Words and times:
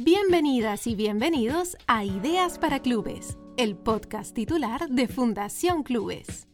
Bienvenidas 0.00 0.86
y 0.86 0.94
bienvenidos 0.94 1.76
a 1.88 2.04
Ideas 2.04 2.60
para 2.60 2.78
Clubes, 2.78 3.36
el 3.56 3.74
podcast 3.74 4.32
titular 4.32 4.88
de 4.88 5.08
Fundación 5.08 5.82
Clubes. 5.82 6.46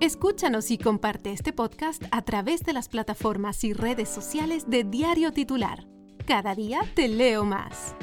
Escúchanos 0.00 0.72
y 0.72 0.78
comparte 0.78 1.30
este 1.30 1.52
podcast 1.52 2.02
a 2.10 2.22
través 2.22 2.64
de 2.64 2.72
las 2.72 2.88
plataformas 2.88 3.62
y 3.62 3.74
redes 3.74 4.08
sociales 4.08 4.68
de 4.68 4.82
Diario 4.82 5.32
Titular. 5.32 5.86
Cada 6.26 6.56
día 6.56 6.80
te 6.96 7.06
leo 7.06 7.44
más. 7.44 7.94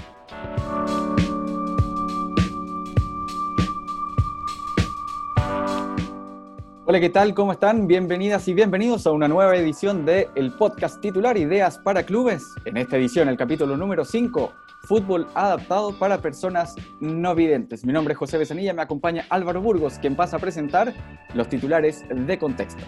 Hola, 6.90 7.02
¿qué 7.02 7.10
tal? 7.10 7.34
¿Cómo 7.34 7.52
están? 7.52 7.86
Bienvenidas 7.86 8.48
y 8.48 8.54
bienvenidos 8.54 9.06
a 9.08 9.12
una 9.12 9.28
nueva 9.28 9.58
edición 9.58 10.06
de 10.06 10.30
el 10.36 10.54
podcast 10.54 11.02
titular 11.02 11.38
Ideas 11.38 11.78
para 11.78 12.04
Clubes. 12.04 12.56
En 12.64 12.78
esta 12.78 12.96
edición, 12.96 13.28
el 13.28 13.36
capítulo 13.36 13.76
número 13.76 14.06
5, 14.06 14.54
Fútbol 14.84 15.28
adaptado 15.36 16.00
para 16.00 16.22
personas 16.22 16.76
no 17.02 17.36
videntes. 17.36 17.84
Mi 17.84 17.92
nombre 17.92 18.14
es 18.14 18.18
José 18.18 18.38
Besanilla, 18.38 18.74
me 18.74 18.84
acompaña 18.84 19.26
Álvaro 19.30 19.62
Burgos, 19.62 20.00
quien 20.00 20.16
pasa 20.16 20.38
a 20.38 20.40
presentar 20.40 20.94
los 21.34 21.50
titulares 21.50 22.06
de 22.10 22.40
contexto. 22.40 22.82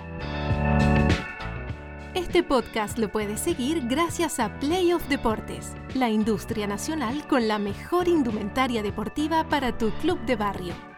Este 2.13 2.41
podcast 2.41 2.97
lo 2.99 3.11
puedes 3.11 3.41
seguir 3.41 3.85
gracias 3.85 4.39
a 4.39 4.57
Playoff 4.61 5.05
Deportes, 5.09 5.75
la 5.93 6.09
industria 6.09 6.67
nacional 6.67 7.27
con 7.27 7.49
la 7.49 7.59
mejor 7.59 8.07
indumentaria 8.07 8.81
deportiva 8.81 9.43
para 9.49 9.77
tu 9.77 9.89
club 9.99 10.17
de 10.21 10.37
barrio. 10.37 10.88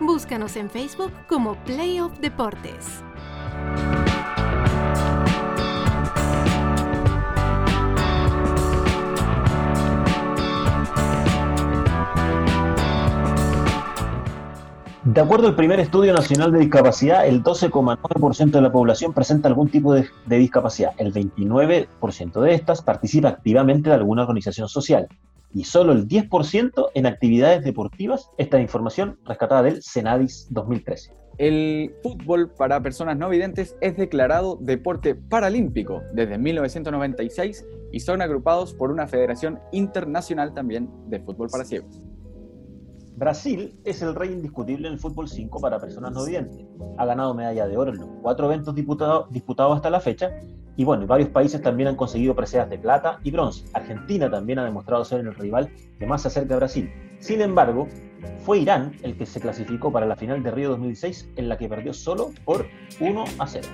Búscanos 0.00 0.56
en 0.56 0.68
Facebook 0.68 1.10
como 1.26 1.54
Playoff 1.64 2.18
Deportes. 2.18 3.02
De 15.02 15.20
acuerdo 15.22 15.46
al 15.46 15.56
primer 15.56 15.80
estudio 15.80 16.12
nacional 16.12 16.52
de 16.52 16.58
discapacidad, 16.58 17.26
el 17.26 17.42
12,9% 17.42 18.50
de 18.50 18.60
la 18.60 18.70
población 18.70 19.14
presenta 19.14 19.48
algún 19.48 19.70
tipo 19.70 19.94
de, 19.94 20.06
de, 20.26 20.36
discapacidad. 20.36 20.92
El 20.98 21.14
29% 21.14 22.40
de 22.42 22.52
estas 22.52 22.82
participa 22.82 23.28
activamente 23.28 23.88
de 23.88 23.94
alguna 23.94 24.22
organización 24.22 24.68
social 24.68 25.08
y 25.56 25.64
solo 25.64 25.92
el 25.92 26.06
10% 26.06 26.90
en 26.92 27.06
actividades 27.06 27.64
deportivas. 27.64 28.30
Esta 28.36 28.60
información 28.60 29.18
rescatada 29.24 29.62
del 29.62 29.82
Senadis 29.82 30.48
2013. 30.50 31.14
El 31.38 31.94
fútbol 32.02 32.52
para 32.52 32.82
personas 32.82 33.16
no 33.16 33.30
videntes 33.30 33.74
es 33.80 33.96
declarado 33.96 34.58
deporte 34.60 35.14
paralímpico 35.14 36.02
desde 36.12 36.36
1996 36.36 37.64
y 37.90 38.00
son 38.00 38.20
agrupados 38.20 38.74
por 38.74 38.90
una 38.90 39.06
federación 39.06 39.58
internacional 39.72 40.52
también 40.52 40.90
de 41.08 41.20
fútbol 41.20 41.48
para 41.50 41.64
ciegos. 41.64 42.02
Brasil 43.16 43.74
es 43.84 44.02
el 44.02 44.14
rey 44.14 44.30
indiscutible 44.30 44.88
en 44.88 44.92
el 44.92 45.00
fútbol 45.00 45.26
5 45.26 45.58
para 45.58 45.80
personas 45.80 46.12
no 46.12 46.26
videntes. 46.26 46.66
Ha 46.98 47.06
ganado 47.06 47.32
medalla 47.32 47.66
de 47.66 47.74
oro 47.74 47.90
en 47.90 47.98
los 47.98 48.08
cuatro 48.20 48.44
eventos 48.44 48.74
disputados 48.74 49.74
hasta 49.74 49.88
la 49.88 50.00
fecha 50.00 50.32
y 50.76 50.84
bueno, 50.84 51.06
varios 51.06 51.30
países 51.30 51.62
también 51.62 51.88
han 51.88 51.96
conseguido 51.96 52.36
preseas 52.36 52.68
de 52.68 52.78
plata 52.78 53.18
y 53.24 53.30
bronce. 53.30 53.64
Argentina 53.72 54.30
también 54.30 54.58
ha 54.58 54.64
demostrado 54.64 55.02
ser 55.02 55.20
el 55.20 55.34
rival 55.34 55.72
que 55.98 56.06
más 56.06 56.20
se 56.22 56.28
acerca 56.28 56.54
a 56.54 56.58
Brasil. 56.58 56.90
Sin 57.18 57.40
embargo, 57.40 57.88
fue 58.44 58.58
Irán 58.60 58.96
el 59.02 59.16
que 59.16 59.26
se 59.26 59.40
clasificó 59.40 59.92
para 59.92 60.06
la 60.06 60.16
final 60.16 60.42
de 60.42 60.50
Río 60.50 60.70
2016, 60.70 61.30
en 61.36 61.48
la 61.48 61.58
que 61.58 61.68
perdió 61.68 61.92
solo 61.92 62.32
por 62.44 62.66
1 63.00 63.24
a 63.38 63.46
0. 63.46 63.68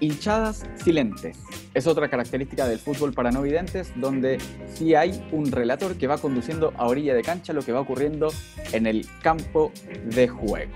Hinchadas 0.00 0.64
silentes. 0.76 1.38
Es 1.74 1.86
otra 1.86 2.08
característica 2.08 2.66
del 2.68 2.78
fútbol 2.78 3.12
para 3.12 3.30
no 3.30 3.42
videntes, 3.42 3.92
donde 3.96 4.38
sí 4.66 4.94
hay 4.94 5.26
un 5.32 5.50
relator 5.50 5.96
que 5.96 6.06
va 6.06 6.18
conduciendo 6.18 6.72
a 6.76 6.86
orilla 6.86 7.14
de 7.14 7.22
cancha 7.22 7.52
lo 7.52 7.62
que 7.62 7.72
va 7.72 7.80
ocurriendo 7.80 8.28
en 8.72 8.86
el 8.86 9.06
campo 9.22 9.72
de 10.04 10.28
juego 10.28 10.72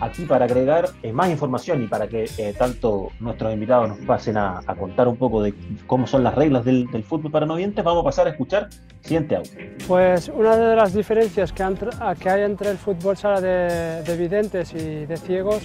aquí 0.00 0.24
para 0.24 0.44
agregar 0.44 0.90
eh, 1.02 1.12
más 1.12 1.30
información 1.30 1.82
y 1.82 1.86
para 1.86 2.08
que 2.08 2.24
eh, 2.38 2.54
tanto 2.56 3.08
nuestros 3.20 3.52
invitados 3.52 3.88
nos 3.88 3.98
pasen 3.98 4.36
a, 4.36 4.62
contar 4.78 5.08
un 5.08 5.16
poco 5.16 5.42
de 5.42 5.54
cómo 5.86 6.06
son 6.06 6.24
las 6.24 6.34
reglas 6.34 6.64
del, 6.64 6.88
fútbol 7.04 7.30
para 7.30 7.46
no 7.46 7.56
videntes, 7.56 7.84
vamos 7.84 8.02
a 8.02 8.04
pasar 8.04 8.26
a 8.26 8.30
escuchar 8.30 8.68
siguiente 9.00 9.36
audio. 9.36 9.52
Pues 9.86 10.28
una 10.28 10.56
de 10.56 10.76
las 10.76 10.94
diferencias 10.94 11.52
que, 11.52 11.62
hay 11.62 12.42
entre 12.42 12.70
el 12.70 12.78
fútbol 12.78 13.16
sala 13.16 13.40
de, 13.40 14.02
de, 14.02 14.16
videntes 14.16 14.72
y 14.74 15.06
de 15.06 15.16
ciegos 15.16 15.62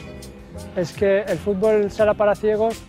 es 0.75 0.91
que 0.93 1.21
el 1.21 1.37
fútbol 1.37 1.89
sala 1.91 2.13
para 2.13 2.35
ciegos, 2.35 2.81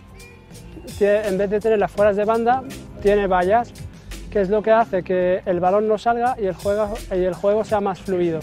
en 0.99 1.37
vez 1.37 1.49
de 1.49 1.59
tener 1.59 1.79
las 1.79 1.91
fueras 1.91 2.15
de 2.15 2.25
banda, 2.25 2.63
tiene 3.01 3.27
vallas, 3.27 3.73
que 4.29 4.41
es 4.41 4.49
lo 4.49 4.61
que 4.61 4.71
hace 4.71 5.03
que 5.03 5.41
el 5.45 5.59
balón 5.59 5.87
no 5.87 5.97
salga 5.97 6.35
el 6.37 6.55
y 7.11 7.23
el 7.23 7.33
juego 7.33 7.63
sea 7.63 7.81
más 7.81 7.99
fluido. 7.99 8.39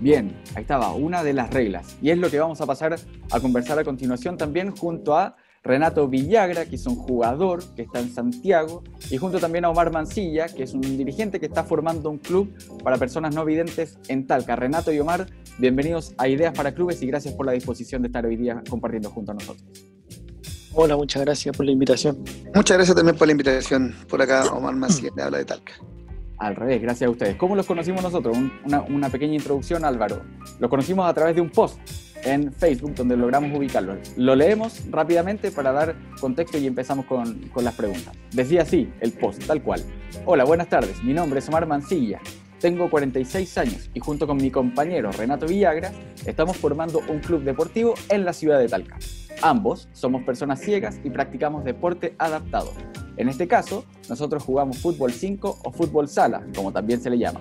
Bien, 0.00 0.34
ahí 0.54 0.62
estaba, 0.62 0.94
una 0.94 1.22
de 1.22 1.34
las 1.34 1.50
reglas. 1.50 1.98
Y 2.00 2.08
es 2.08 2.16
lo 2.16 2.30
que 2.30 2.40
vamos 2.40 2.60
a 2.62 2.66
pasar 2.66 2.96
a 3.30 3.40
conversar 3.40 3.78
a 3.78 3.84
continuación 3.84 4.38
también 4.38 4.74
junto 4.74 5.14
a 5.14 5.36
Renato 5.62 6.08
Villagra, 6.08 6.64
que 6.64 6.76
es 6.76 6.86
un 6.86 6.96
jugador 6.96 7.62
que 7.76 7.82
está 7.82 8.00
en 8.00 8.10
Santiago, 8.10 8.82
y 9.10 9.18
junto 9.18 9.38
también 9.38 9.66
a 9.66 9.68
Omar 9.68 9.92
Mancilla, 9.92 10.48
que 10.48 10.62
es 10.62 10.72
un 10.72 10.80
dirigente 10.80 11.38
que 11.38 11.44
está 11.44 11.64
formando 11.64 12.08
un 12.08 12.16
club 12.16 12.50
para 12.82 12.96
personas 12.96 13.34
no 13.34 13.44
videntes 13.44 13.98
en 14.08 14.26
Talca. 14.26 14.56
Renato 14.56 14.90
y 14.90 14.98
Omar, 14.98 15.26
bienvenidos 15.58 16.14
a 16.16 16.28
Ideas 16.28 16.54
para 16.54 16.72
Clubes 16.72 17.02
y 17.02 17.06
gracias 17.06 17.34
por 17.34 17.44
la 17.44 17.52
disposición 17.52 18.00
de 18.00 18.08
estar 18.08 18.24
hoy 18.24 18.36
día 18.36 18.62
compartiendo 18.70 19.10
junto 19.10 19.32
a 19.32 19.34
nosotros. 19.34 19.68
Hola, 20.72 20.96
muchas 20.96 21.22
gracias 21.22 21.54
por 21.54 21.66
la 21.66 21.72
invitación. 21.72 22.24
Muchas 22.54 22.78
gracias 22.78 22.96
también 22.96 23.18
por 23.18 23.26
la 23.26 23.32
invitación. 23.32 23.94
Por 24.08 24.22
acá, 24.22 24.46
Omar 24.54 24.74
Mancilla, 24.76 25.10
me 25.14 25.22
habla 25.22 25.38
de 25.38 25.44
Talca. 25.44 25.74
Al 26.40 26.56
revés, 26.56 26.80
gracias 26.80 27.06
a 27.06 27.10
ustedes. 27.10 27.36
¿Cómo 27.36 27.54
los 27.54 27.66
conocimos 27.66 28.02
nosotros? 28.02 28.36
una, 28.88 29.10
pequeña 29.10 29.34
introducción, 29.34 29.84
Álvaro. 29.84 30.22
Los 30.58 30.70
conocimos 30.70 31.06
a 31.06 31.12
través 31.12 31.34
de 31.34 31.42
un 31.42 31.50
post 31.50 31.78
en 32.24 32.50
Facebook 32.50 32.94
donde 32.94 33.14
logramos 33.14 33.56
ubicarlo. 33.56 33.98
Lo 34.16 34.34
leemos 34.34 34.90
rápidamente 34.90 35.50
para 35.50 35.70
dar 35.70 35.94
contexto 36.18 36.56
y 36.56 36.66
empezamos 36.66 37.04
con, 37.04 37.48
con 37.50 37.62
las 37.62 37.74
preguntas. 37.74 38.14
Decía 38.32 38.62
así 38.62 38.90
el 39.00 39.12
post, 39.12 39.46
tal 39.46 39.62
cual. 39.62 39.82
Hola, 40.24 40.44
buenas 40.44 40.70
tardes. 40.70 41.04
Mi 41.04 41.12
nombre 41.12 41.40
es 41.40 41.48
Omar 41.50 41.66
Mancilla. 41.66 42.20
Tengo 42.58 42.88
46 42.88 43.58
años 43.58 43.90
y 43.92 44.00
junto 44.00 44.26
con 44.26 44.38
mi 44.38 44.50
compañero 44.50 45.12
Renato 45.12 45.46
Villagra 45.46 45.92
estamos 46.24 46.56
formando 46.56 47.02
un 47.08 47.18
club 47.20 47.42
deportivo 47.42 47.94
en 48.08 48.24
la 48.24 48.32
ciudad 48.32 48.58
de 48.58 48.68
Talca. 48.68 48.96
Ambos 49.42 49.88
somos 49.92 50.22
personas 50.24 50.60
ciegas 50.60 51.00
y 51.04 51.10
practicamos 51.10 51.64
deporte 51.64 52.14
adaptado. 52.18 52.72
En 53.16 53.28
este 53.28 53.48
caso, 53.48 53.84
nosotros 54.08 54.42
jugamos 54.42 54.78
fútbol 54.78 55.12
5 55.12 55.58
o 55.64 55.72
fútbol 55.72 56.08
sala, 56.08 56.46
como 56.54 56.72
también 56.72 57.00
se 57.00 57.10
le 57.10 57.18
llama. 57.18 57.40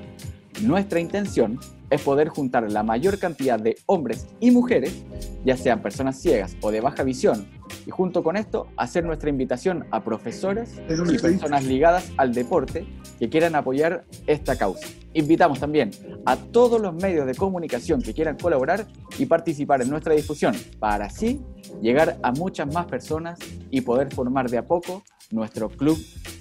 Nuestra 0.61 0.99
intención 0.99 1.57
es 1.89 2.01
poder 2.01 2.27
juntar 2.27 2.69
la 2.69 2.83
mayor 2.83 3.17
cantidad 3.17 3.57
de 3.59 3.77
hombres 3.85 4.27
y 4.39 4.51
mujeres, 4.51 5.03
ya 5.45 5.55
sean 5.55 5.81
personas 5.81 6.19
ciegas 6.19 6.57
o 6.61 6.69
de 6.69 6.81
baja 6.81 7.03
visión, 7.03 7.47
y 7.85 7.91
junto 7.91 8.23
con 8.23 8.35
esto 8.35 8.67
hacer 8.75 9.05
nuestra 9.05 9.29
invitación 9.29 9.85
a 9.91 10.03
profesores 10.03 10.81
y 10.87 11.17
personas 11.17 11.63
ligadas 11.63 12.11
al 12.17 12.33
deporte 12.33 12.85
que 13.17 13.29
quieran 13.29 13.55
apoyar 13.55 14.03
esta 14.27 14.57
causa. 14.57 14.85
Invitamos 15.13 15.59
también 15.59 15.91
a 16.25 16.35
todos 16.35 16.79
los 16.81 16.93
medios 16.93 17.25
de 17.25 17.35
comunicación 17.35 18.01
que 18.01 18.13
quieran 18.13 18.37
colaborar 18.37 18.85
y 19.17 19.25
participar 19.25 19.81
en 19.81 19.89
nuestra 19.89 20.13
difusión 20.13 20.53
para 20.77 21.05
así 21.05 21.41
llegar 21.81 22.19
a 22.21 22.31
muchas 22.31 22.71
más 22.73 22.85
personas 22.85 23.39
y 23.71 23.81
poder 23.81 24.13
formar 24.13 24.49
de 24.49 24.57
a 24.57 24.65
poco 24.65 25.03
nuestro 25.31 25.69
club 25.69 25.97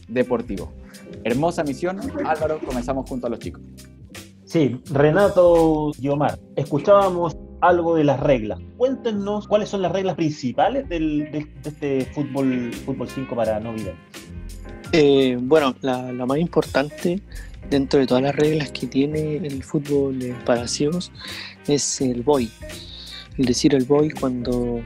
deportivo. 0.09 0.73
Hermosa 1.25 1.63
misión. 1.63 2.01
Álvaro, 2.27 2.59
comenzamos 2.65 3.09
junto 3.09 3.27
a 3.27 3.31
los 3.31 3.39
chicos. 3.39 3.63
Sí, 4.49 4.81
Renato 4.91 5.93
y 6.01 6.09
Omar, 6.09 6.39
escuchábamos 6.57 7.37
algo 7.61 7.95
de 7.97 8.05
las 8.05 8.19
reglas. 8.19 8.59
Cuéntenos 8.79 9.47
cuáles 9.47 9.69
son 9.69 9.83
las 9.83 9.93
reglas 9.93 10.17
principales 10.17 10.89
de, 10.89 11.47
este 11.63 12.07
fútbol, 12.15 12.73
fútbol 12.87 13.09
5 13.11 13.37
para 13.37 13.61
no. 13.61 13.75
Eh, 14.93 15.37
bueno, 15.39 15.75
la, 15.83 16.13
más 16.25 16.39
importante 16.39 17.21
dentro 17.69 18.01
de 18.01 18.07
todas 18.07 18.23
las 18.23 18.35
reglas 18.37 18.73
que 18.73 18.87
tiene 18.87 19.37
el 19.37 19.63
fútbol 19.63 20.19
para 20.47 20.67
ciegos 20.67 21.13
es 21.67 22.01
el 22.01 22.23
boy. 22.23 22.51
Es 23.37 23.47
decir, 23.47 23.75
el 23.75 23.85
boy 23.85 24.09
cuando 24.13 24.81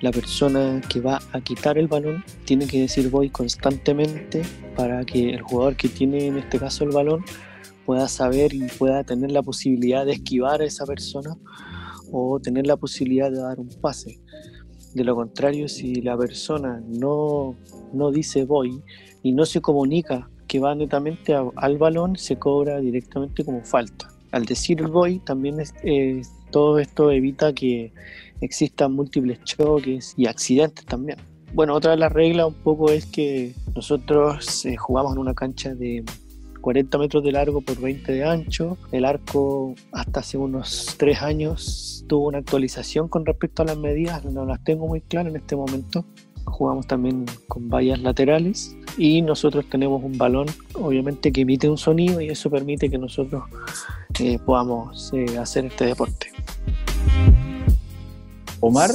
la 0.00 0.12
persona 0.12 0.80
que 0.88 1.02
va 1.02 1.20
a 1.32 1.42
quitar 1.42 1.76
el 1.76 1.88
balón 1.88 2.24
tiene 2.46 2.66
que 2.66 2.80
decir 2.80 3.10
voy 3.10 3.28
constantemente 3.28 4.44
para 4.74 5.04
que 5.04 5.28
el 5.28 5.42
jugador 5.42 5.76
que 5.76 5.90
tiene 5.90 6.28
en 6.28 6.38
este 6.38 6.58
caso 6.58 6.84
el 6.84 6.90
balón 6.90 7.22
pueda 7.84 8.08
saber 8.08 8.54
y 8.54 8.66
pueda 8.78 9.04
tener 9.04 9.30
la 9.30 9.42
posibilidad 9.42 10.06
de 10.06 10.12
esquivar 10.12 10.60
a 10.60 10.64
esa 10.64 10.86
persona 10.86 11.36
o 12.12 12.38
tener 12.40 12.66
la 12.66 12.76
posibilidad 12.76 13.30
de 13.30 13.38
dar 13.38 13.58
un 13.58 13.68
pase. 13.80 14.20
De 14.94 15.02
lo 15.02 15.16
contrario, 15.16 15.68
si 15.68 15.96
la 15.96 16.16
persona 16.16 16.80
no, 16.86 17.56
no 17.92 18.10
dice 18.12 18.44
voy 18.44 18.80
y 19.22 19.32
no 19.32 19.44
se 19.44 19.60
comunica 19.60 20.30
que 20.46 20.60
va 20.60 20.74
netamente 20.74 21.34
al 21.34 21.78
balón, 21.78 22.16
se 22.16 22.38
cobra 22.38 22.78
directamente 22.78 23.44
como 23.44 23.64
falta. 23.64 24.08
Al 24.30 24.44
decir 24.44 24.86
voy, 24.86 25.18
también 25.18 25.58
es, 25.60 25.74
todo 26.50 26.78
esto 26.78 27.10
evita 27.10 27.52
que 27.52 27.92
existan 28.40 28.92
múltiples 28.92 29.42
choques 29.44 30.14
y 30.16 30.26
accidentes 30.26 30.84
también. 30.84 31.18
bueno, 31.54 31.74
otra 31.74 31.92
de 31.92 31.96
las 31.96 32.12
reglas 32.12 32.46
un 32.48 32.54
poco 32.54 32.90
es 32.90 33.06
que 33.06 33.54
nosotros 33.74 34.64
eh, 34.64 34.76
jugamos 34.76 35.14
en 35.14 35.18
una 35.18 35.34
cancha 35.34 35.74
de 35.74 36.04
40 36.64 36.96
metros 36.96 37.22
de 37.22 37.30
largo 37.30 37.60
por 37.60 37.78
20 37.78 38.10
de 38.10 38.24
ancho. 38.24 38.78
El 38.90 39.04
arco 39.04 39.74
hasta 39.92 40.20
hace 40.20 40.38
unos 40.38 40.94
3 40.96 41.20
años 41.20 42.06
tuvo 42.08 42.28
una 42.28 42.38
actualización 42.38 43.06
con 43.08 43.26
respecto 43.26 43.60
a 43.60 43.66
las 43.66 43.76
medidas, 43.76 44.24
no 44.24 44.46
las 44.46 44.64
tengo 44.64 44.88
muy 44.88 45.02
claras 45.02 45.34
en 45.34 45.36
este 45.36 45.56
momento. 45.56 46.06
Jugamos 46.46 46.86
también 46.86 47.26
con 47.48 47.68
vallas 47.68 48.00
laterales 48.00 48.74
y 48.96 49.20
nosotros 49.20 49.66
tenemos 49.68 50.02
un 50.02 50.16
balón 50.16 50.46
obviamente 50.72 51.32
que 51.32 51.42
emite 51.42 51.68
un 51.68 51.76
sonido 51.76 52.22
y 52.22 52.30
eso 52.30 52.48
permite 52.48 52.88
que 52.88 52.96
nosotros 52.96 53.42
eh, 54.18 54.38
podamos 54.38 55.12
eh, 55.12 55.36
hacer 55.36 55.66
este 55.66 55.84
deporte. 55.84 56.28
Omar, 58.66 58.90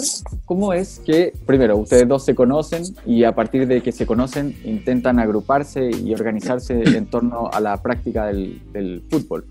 ¿cómo 0.45 0.73
es 0.73 0.99
que, 1.05 1.31
primero, 1.45 1.77
ustedes 1.77 2.07
dos 2.07 2.25
se 2.25 2.33
conocen 2.33 2.83
y 3.05 3.23
a 3.23 3.35
partir 3.35 3.67
de 3.67 3.83
que 3.83 3.91
se 3.91 4.07
conocen 4.07 4.59
intentan 4.63 5.19
agruparse 5.19 5.91
y 5.91 6.11
organizarse 6.11 6.81
en 6.81 7.05
torno 7.05 7.51
a 7.53 7.59
la 7.59 7.79
práctica 7.79 8.25
del, 8.25 9.03
fútbol? 9.11 9.45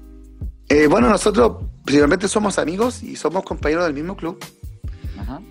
Eh, 0.69 0.89
bueno, 0.89 1.09
nosotros 1.09 1.59
principalmente 1.85 2.27
somos 2.27 2.59
amigos 2.59 3.01
y 3.05 3.15
somos 3.15 3.45
compañeros 3.45 3.85
del 3.85 3.95
mismo 3.95 4.17
club. 4.17 4.39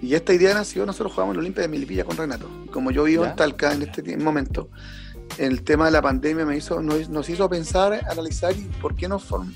Y 0.02 0.16
esta 0.16 0.34
idea 0.34 0.54
nació, 0.54 0.86
nosotros 0.86 1.14
jugamos 1.14 1.36
en 1.36 1.40
Olimpia 1.40 1.62
de 1.62 1.70
Milipilla 1.70 2.04
con 2.04 2.18
Renato. 2.18 2.50
Como 2.72 2.92
yo 2.92 3.06
vivo 3.06 3.26
en 3.26 3.36
Talca 3.36 3.72
en 3.74 3.84
este 3.84 4.18
momento, 4.18 4.70
el 5.38 5.62
tema 5.62 5.86
de 5.86 5.92
la 5.92 6.02
pandemia 6.02 6.46
me 6.46 6.58
hizo, 6.58 6.82
nos, 6.82 7.30
hizo 7.30 7.48
pensar, 7.48 8.02
analizar 8.10 8.54
y 8.54 8.64
por 8.82 8.96
qué 8.96 9.08
no 9.08 9.20
formamos 9.20 9.56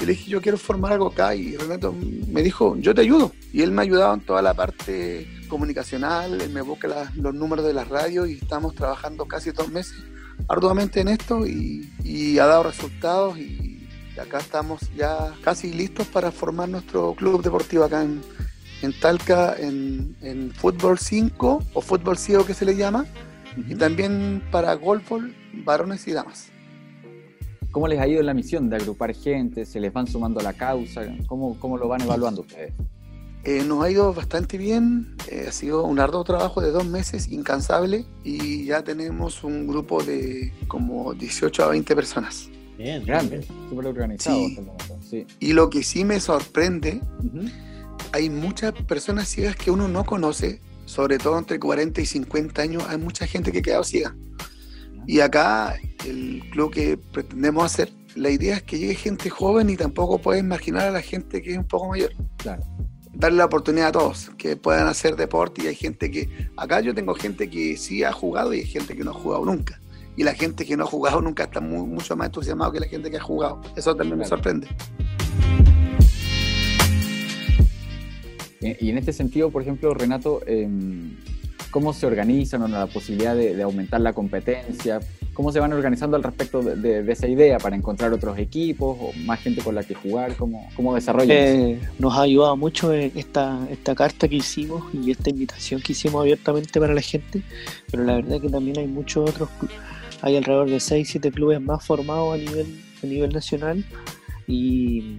y 0.00 0.04
le 0.04 0.12
dije, 0.12 0.30
yo 0.30 0.42
quiero 0.42 0.58
formar 0.58 0.92
algo 0.92 1.08
acá 1.08 1.34
y 1.34 1.56
Renato 1.56 1.94
me 2.28 2.42
dijo, 2.42 2.76
yo 2.76 2.94
te 2.94 3.00
ayudo. 3.00 3.32
Y 3.52 3.62
él 3.62 3.72
me 3.72 3.80
ha 3.80 3.84
ayudado 3.84 4.14
en 4.14 4.20
toda 4.20 4.42
la 4.42 4.54
parte 4.54 5.26
comunicacional, 5.48 6.40
él 6.40 6.50
me 6.50 6.60
busca 6.60 7.10
los 7.14 7.34
números 7.34 7.64
de 7.64 7.72
las 7.72 7.88
radios 7.88 8.28
y 8.28 8.34
estamos 8.34 8.74
trabajando 8.74 9.26
casi 9.26 9.52
dos 9.52 9.70
meses 9.70 9.96
arduamente 10.48 11.00
en 11.00 11.08
esto 11.08 11.46
y, 11.46 12.38
ha 12.38 12.46
dado 12.46 12.64
resultados 12.64 13.38
y 13.38 13.88
acá 14.20 14.38
estamos 14.38 14.80
ya 14.94 15.32
casi 15.42 15.72
listos 15.72 16.06
para 16.06 16.30
formar 16.30 16.68
nuestro 16.68 17.14
club 17.14 17.42
deportivo 17.42 17.84
acá 17.84 18.02
en, 18.02 18.22
Talca 19.00 19.56
en, 19.58 20.52
fútbol 20.54 20.98
5 20.98 21.62
o 21.72 21.80
fútbol 21.80 22.18
ciego 22.18 22.44
que 22.44 22.54
se 22.54 22.64
le 22.64 22.76
llama 22.76 23.06
y 23.56 23.74
también 23.74 24.42
para 24.52 24.74
golf, 24.74 25.10
varones 25.64 26.06
y 26.06 26.12
damas. 26.12 26.52
¿Cómo 27.76 27.88
les 27.88 28.00
ha 28.00 28.08
ido 28.08 28.22
la 28.22 28.32
misión 28.32 28.70
de 28.70 28.76
agrupar 28.76 29.14
gente? 29.14 29.66
¿Se 29.66 29.80
les 29.80 29.92
van 29.92 30.06
sumando 30.06 30.40
a 30.40 30.42
la 30.42 30.54
causa? 30.54 31.02
¿Cómo, 31.26 31.60
cómo 31.60 31.76
lo 31.76 31.88
van 31.88 32.00
evaluando 32.00 32.40
ustedes? 32.40 32.72
Eh, 33.44 33.64
nos 33.66 33.84
ha 33.84 33.90
ido 33.90 34.14
bastante 34.14 34.56
bien, 34.56 35.14
eh, 35.30 35.44
ha 35.46 35.52
sido 35.52 35.84
un 35.84 36.00
arduo 36.00 36.24
trabajo 36.24 36.62
de 36.62 36.70
dos 36.70 36.86
meses, 36.86 37.28
incansable, 37.30 38.06
y 38.24 38.64
ya 38.64 38.82
tenemos 38.82 39.44
un 39.44 39.66
grupo 39.66 40.02
de 40.02 40.54
como 40.68 41.12
18 41.12 41.64
a 41.64 41.68
20 41.68 41.94
personas. 41.94 42.48
Bien, 42.78 43.04
grande, 43.04 43.46
súper 43.68 43.88
organizado. 43.88 44.38
Sí. 45.02 45.26
Y 45.38 45.52
lo 45.52 45.68
que 45.68 45.82
sí 45.82 46.02
me 46.06 46.18
sorprende, 46.18 47.02
hay 48.12 48.30
muchas 48.30 48.72
personas 48.72 49.28
ciegas 49.28 49.54
que 49.54 49.70
uno 49.70 49.86
no 49.86 50.06
conoce, 50.06 50.62
sobre 50.86 51.18
todo 51.18 51.38
entre 51.38 51.60
40 51.60 52.00
y 52.00 52.06
50 52.06 52.62
años, 52.62 52.84
hay 52.88 52.96
mucha 52.96 53.26
gente 53.26 53.52
que 53.52 53.58
ha 53.58 53.62
quedado 53.62 53.84
ciega. 53.84 54.16
Y 55.06 55.20
acá 55.20 55.76
el 56.04 56.42
club 56.50 56.72
que 56.72 56.96
pretendemos 56.98 57.64
hacer, 57.64 57.92
la 58.14 58.30
idea 58.30 58.56
es 58.56 58.62
que 58.62 58.78
llegue 58.78 58.94
gente 58.94 59.30
joven 59.30 59.70
y 59.70 59.76
tampoco 59.76 60.18
puedes 60.18 60.42
imaginar 60.42 60.88
a 60.88 60.90
la 60.90 61.02
gente 61.02 61.42
que 61.42 61.52
es 61.52 61.58
un 61.58 61.64
poco 61.66 61.88
mayor. 61.88 62.12
Claro. 62.38 62.62
Darle 63.12 63.38
la 63.38 63.46
oportunidad 63.46 63.88
a 63.88 63.92
todos 63.92 64.30
que 64.36 64.56
puedan 64.56 64.88
hacer 64.88 65.16
deporte 65.16 65.62
y 65.62 65.66
hay 65.68 65.74
gente 65.74 66.10
que, 66.10 66.48
acá 66.56 66.80
yo 66.80 66.94
tengo 66.94 67.14
gente 67.14 67.48
que 67.48 67.76
sí 67.76 68.04
ha 68.04 68.12
jugado 68.12 68.52
y 68.52 68.60
hay 68.60 68.66
gente 68.66 68.96
que 68.96 69.04
no 69.04 69.12
ha 69.12 69.14
jugado 69.14 69.44
nunca. 69.44 69.80
Y 70.16 70.24
la 70.24 70.34
gente 70.34 70.64
que 70.64 70.76
no 70.76 70.84
ha 70.84 70.86
jugado 70.86 71.20
nunca 71.20 71.44
está 71.44 71.60
mucho 71.60 72.16
más 72.16 72.26
entusiasmado 72.26 72.72
que 72.72 72.80
la 72.80 72.88
gente 72.88 73.10
que 73.10 73.18
ha 73.18 73.22
jugado. 73.22 73.60
Eso 73.76 73.94
también 73.94 74.18
me 74.18 74.24
sorprende. 74.24 74.66
Y 78.80 78.90
en 78.90 78.98
este 78.98 79.12
sentido, 79.12 79.50
por 79.50 79.62
ejemplo, 79.62 79.94
Renato, 79.94 80.40
em, 80.46 81.16
cómo 81.70 81.92
se 81.92 82.06
organizan 82.06 82.62
o 82.62 82.68
la 82.68 82.86
posibilidad 82.86 83.36
de, 83.36 83.62
aumentar 83.62 84.00
la 84.00 84.12
competencia, 84.12 85.00
cómo 85.32 85.52
se 85.52 85.60
van 85.60 85.72
organizando 85.72 86.16
al 86.16 86.22
respecto 86.22 86.62
de, 86.62 87.10
esa 87.12 87.28
idea 87.28 87.58
para 87.58 87.76
encontrar 87.76 88.12
otros 88.12 88.38
equipos 88.38 88.96
o 88.98 89.12
más 89.24 89.40
gente 89.40 89.62
con 89.62 89.74
la 89.74 89.84
que 89.84 89.94
jugar, 89.94 90.34
cómo, 90.36 90.68
cómo 90.74 90.94
desarrollan 90.94 91.36
eh, 91.36 91.80
Nos 91.98 92.14
ha 92.14 92.22
ayudado 92.22 92.56
mucho 92.56 92.92
esta, 92.92 93.66
esta 93.70 93.94
carta 93.94 94.28
que 94.28 94.36
hicimos 94.36 94.84
y 94.94 95.10
esta 95.10 95.30
invitación 95.30 95.82
que 95.82 95.92
hicimos 95.92 96.22
abiertamente 96.22 96.80
para 96.80 96.94
la 96.94 97.02
gente, 97.02 97.42
pero 97.90 98.04
la 98.04 98.14
verdad 98.14 98.36
es 98.36 98.42
que 98.42 98.48
también 98.48 98.78
hay 98.78 98.86
muchos 98.86 99.28
otros, 99.28 99.48
hay 100.22 100.36
alrededor 100.36 100.70
de 100.70 100.80
6, 100.80 101.08
7 101.10 101.30
clubes 101.30 101.60
más 101.60 101.84
formados 101.84 102.34
a 102.34 102.38
nivel, 102.38 102.80
a 103.02 103.06
nivel 103.06 103.30
nacional 103.32 103.84
y 104.46 105.18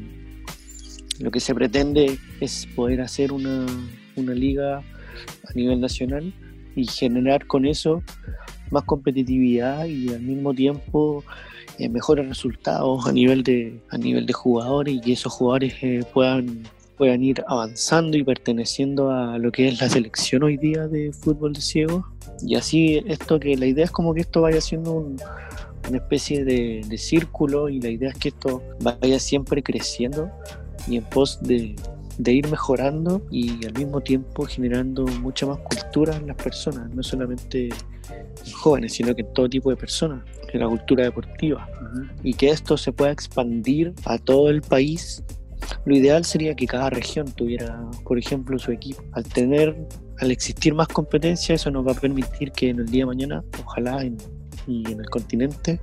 lo 1.20 1.32
que 1.32 1.40
se 1.40 1.54
pretende 1.54 2.18
es 2.40 2.68
poder 2.76 3.02
hacer 3.02 3.32
una, 3.32 3.66
una 4.16 4.34
liga 4.34 4.84
a 5.48 5.54
nivel 5.54 5.82
nacional 5.82 6.34
y 6.76 6.86
generar 6.86 7.46
con 7.48 7.66
eso 7.66 8.04
más 8.72 8.84
competitividad 8.84 9.86
y 9.86 10.10
al 10.10 10.22
mismo 10.22 10.54
tiempo 10.54 11.24
eh, 11.80 11.90
mejores 11.90 12.28
resultados 12.28 13.08
a 13.08 13.12
nivel 13.12 13.44
de 13.44 13.80
a 13.90 13.98
nivel 13.98 14.26
de 14.26 14.34
jugadores 14.34 14.96
y 14.96 15.02
que 15.02 15.14
esos 15.14 15.34
jugadores 15.34 15.74
eh, 15.82 16.04
puedan 16.14 16.64
puedan 16.98 17.24
ir 17.24 17.44
avanzando 17.48 18.18
y 18.18 18.24
perteneciendo 18.24 19.12
a 19.12 19.38
lo 19.38 19.52
que 19.52 19.68
es 19.68 19.80
la 19.80 19.88
selección 19.88 20.44
hoy 20.44 20.58
día 20.58 20.88
de 20.88 21.14
fútbol 21.14 21.54
de 21.54 21.62
ciegos. 21.62 22.04
Y 22.42 22.56
así 22.56 23.04
esto 23.06 23.40
que 23.40 23.56
la 23.56 23.68
idea 23.68 23.86
es 23.86 23.92
como 23.92 24.16
que 24.16 24.22
esto 24.22 24.42
vaya 24.42 24.60
siendo 24.62 24.94
una 25.88 25.98
especie 25.98 26.44
de, 26.44 26.82
de 26.88 26.98
círculo 26.98 27.70
y 27.70 27.80
la 27.80 27.90
idea 27.90 28.10
es 28.10 28.18
que 28.18 28.30
esto 28.30 28.64
vaya 28.82 29.20
siempre 29.20 29.62
creciendo 29.62 30.32
y 30.88 30.98
en 30.98 31.04
pos 31.04 31.40
de, 31.44 31.76
de 32.18 32.34
ir 32.34 32.48
mejorando 32.50 33.22
y 33.30 33.66
al 33.66 33.74
mismo 33.74 34.02
tiempo 34.02 34.46
generando 34.46 35.06
mucha 35.22 35.46
más 35.46 35.60
cultura 35.60 36.16
en 36.16 36.28
las 36.28 36.36
personas, 36.36 36.90
no 36.94 37.04
solamente 37.04 37.70
en 37.70 38.52
jóvenes, 38.54 38.94
sino 38.94 39.14
que 39.16 39.22
en 39.22 39.34
todo 39.34 39.50
tipo 39.50 39.70
de 39.70 39.76
personas, 39.76 40.24
en 40.52 40.60
la 40.60 40.68
cultura 40.68 41.04
deportiva. 41.04 41.70
Y 42.24 42.34
que 42.34 42.50
esto 42.50 42.78
se 42.78 42.92
pueda 42.92 43.12
expandir 43.12 43.94
a 44.06 44.18
todo 44.18 44.50
el 44.50 44.62
país. 44.62 45.24
Lo 45.86 45.96
ideal 45.96 46.26
sería 46.26 46.56
que 46.56 46.68
cada 46.68 46.90
región 46.90 47.32
tuviera, 47.32 47.82
por 48.04 48.18
ejemplo, 48.18 48.58
su 48.60 48.72
equipo. 48.72 49.04
Al 49.14 49.24
tener, 49.24 49.76
al 50.20 50.32
existir 50.32 50.74
más 50.74 50.88
competencia, 50.88 51.56
eso 51.56 51.72
nos 51.72 51.86
va 51.88 51.92
a 51.92 51.96
permitir 51.96 52.52
que 52.52 52.70
en 52.70 52.80
el 52.80 52.86
día 52.88 53.04
de 53.04 53.08
mañana, 53.08 53.44
ojalá 53.64 54.02
en 54.04 54.18
y 54.68 54.92
en 54.92 55.00
el 55.00 55.10
continente 55.10 55.80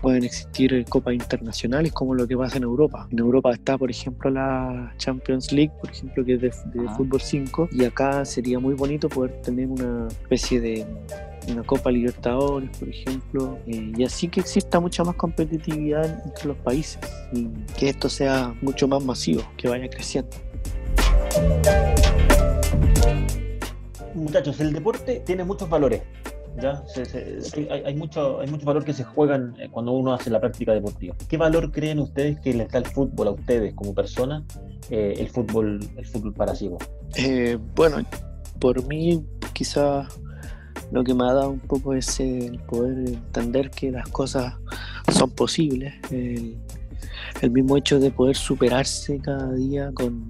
pueden 0.00 0.24
existir 0.24 0.84
copas 0.88 1.14
internacionales 1.14 1.92
como 1.92 2.14
lo 2.14 2.26
que 2.26 2.36
pasa 2.36 2.56
en 2.56 2.62
Europa. 2.62 3.08
En 3.10 3.18
Europa 3.18 3.52
está, 3.52 3.76
por 3.76 3.90
ejemplo, 3.90 4.30
la 4.30 4.94
Champions 4.96 5.52
League, 5.52 5.72
por 5.80 5.90
ejemplo, 5.90 6.24
que 6.24 6.34
es 6.34 6.40
de, 6.40 6.50
fútbol 6.96 7.20
5, 7.20 7.68
y 7.72 7.84
acá 7.84 8.24
sería 8.24 8.58
muy 8.58 8.74
bonito 8.74 9.08
poder 9.08 9.42
tener 9.42 9.66
una 9.68 10.08
especie 10.08 10.60
de 10.60 10.86
una 11.50 11.62
Copa 11.62 11.90
Libertadores, 11.90 12.70
por 12.78 12.88
ejemplo, 12.88 13.58
eh, 13.66 13.92
y 13.96 14.04
así 14.04 14.28
que 14.28 14.40
exista 14.40 14.80
mucha 14.80 15.02
más 15.02 15.16
competitividad 15.16 16.22
entre 16.24 16.48
los 16.48 16.56
países 16.58 16.98
y 17.32 17.48
que 17.78 17.88
esto 17.88 18.08
sea 18.08 18.54
mucho 18.60 18.86
más 18.86 19.02
masivo, 19.02 19.42
que 19.56 19.68
vaya 19.68 19.88
creciendo. 19.88 20.30
Muchachos, 24.14 24.60
el 24.60 24.72
deporte 24.72 25.22
tiene 25.24 25.44
muchos 25.44 25.68
valores. 25.70 26.02
¿Ya? 26.60 26.82
hay, 27.84 27.94
mucho, 27.94 28.40
hay 28.40 28.48
mucho 28.48 28.66
valor 28.66 28.84
que 28.84 28.92
se 28.92 29.04
juegan 29.04 29.54
eh, 29.58 29.68
cuando 29.70 29.92
uno 29.92 30.12
hace 30.12 30.30
la 30.30 30.40
práctica 30.40 30.72
deportiva. 30.72 31.14
¿Qué 31.28 31.36
valor 31.36 31.70
creen 31.70 31.98
ustedes 31.98 32.40
que 32.40 32.52
les 32.54 32.70
da 32.70 32.78
el 32.78 32.86
fútbol 32.86 33.28
a 33.28 33.30
ustedes 33.32 33.74
como 33.74 33.94
personas, 33.94 34.42
eh, 34.90 35.14
el, 35.18 35.28
fútbol, 35.28 35.80
el 35.96 36.06
fútbol 36.06 36.32
para 36.34 36.52
eh, 37.16 37.58
bueno, 37.74 37.98
por 38.58 38.86
mí 38.86 39.24
quizás 39.52 40.08
lo 40.90 41.04
que 41.04 41.14
me 41.14 41.24
ha 41.24 41.32
dado 41.32 41.50
un 41.50 41.60
poco 41.60 41.94
es 41.94 42.18
el 42.20 42.58
poder 42.60 43.08
entender 43.08 43.70
que 43.70 43.90
las 43.90 44.08
cosas 44.08 44.54
son 45.12 45.30
posibles, 45.30 45.94
el, 46.10 46.56
mismo 47.50 47.76
hecho 47.76 48.00
de 48.00 48.10
poder 48.10 48.34
superarse 48.34 49.18
cada 49.20 49.52
día 49.52 49.90
con 49.94 50.28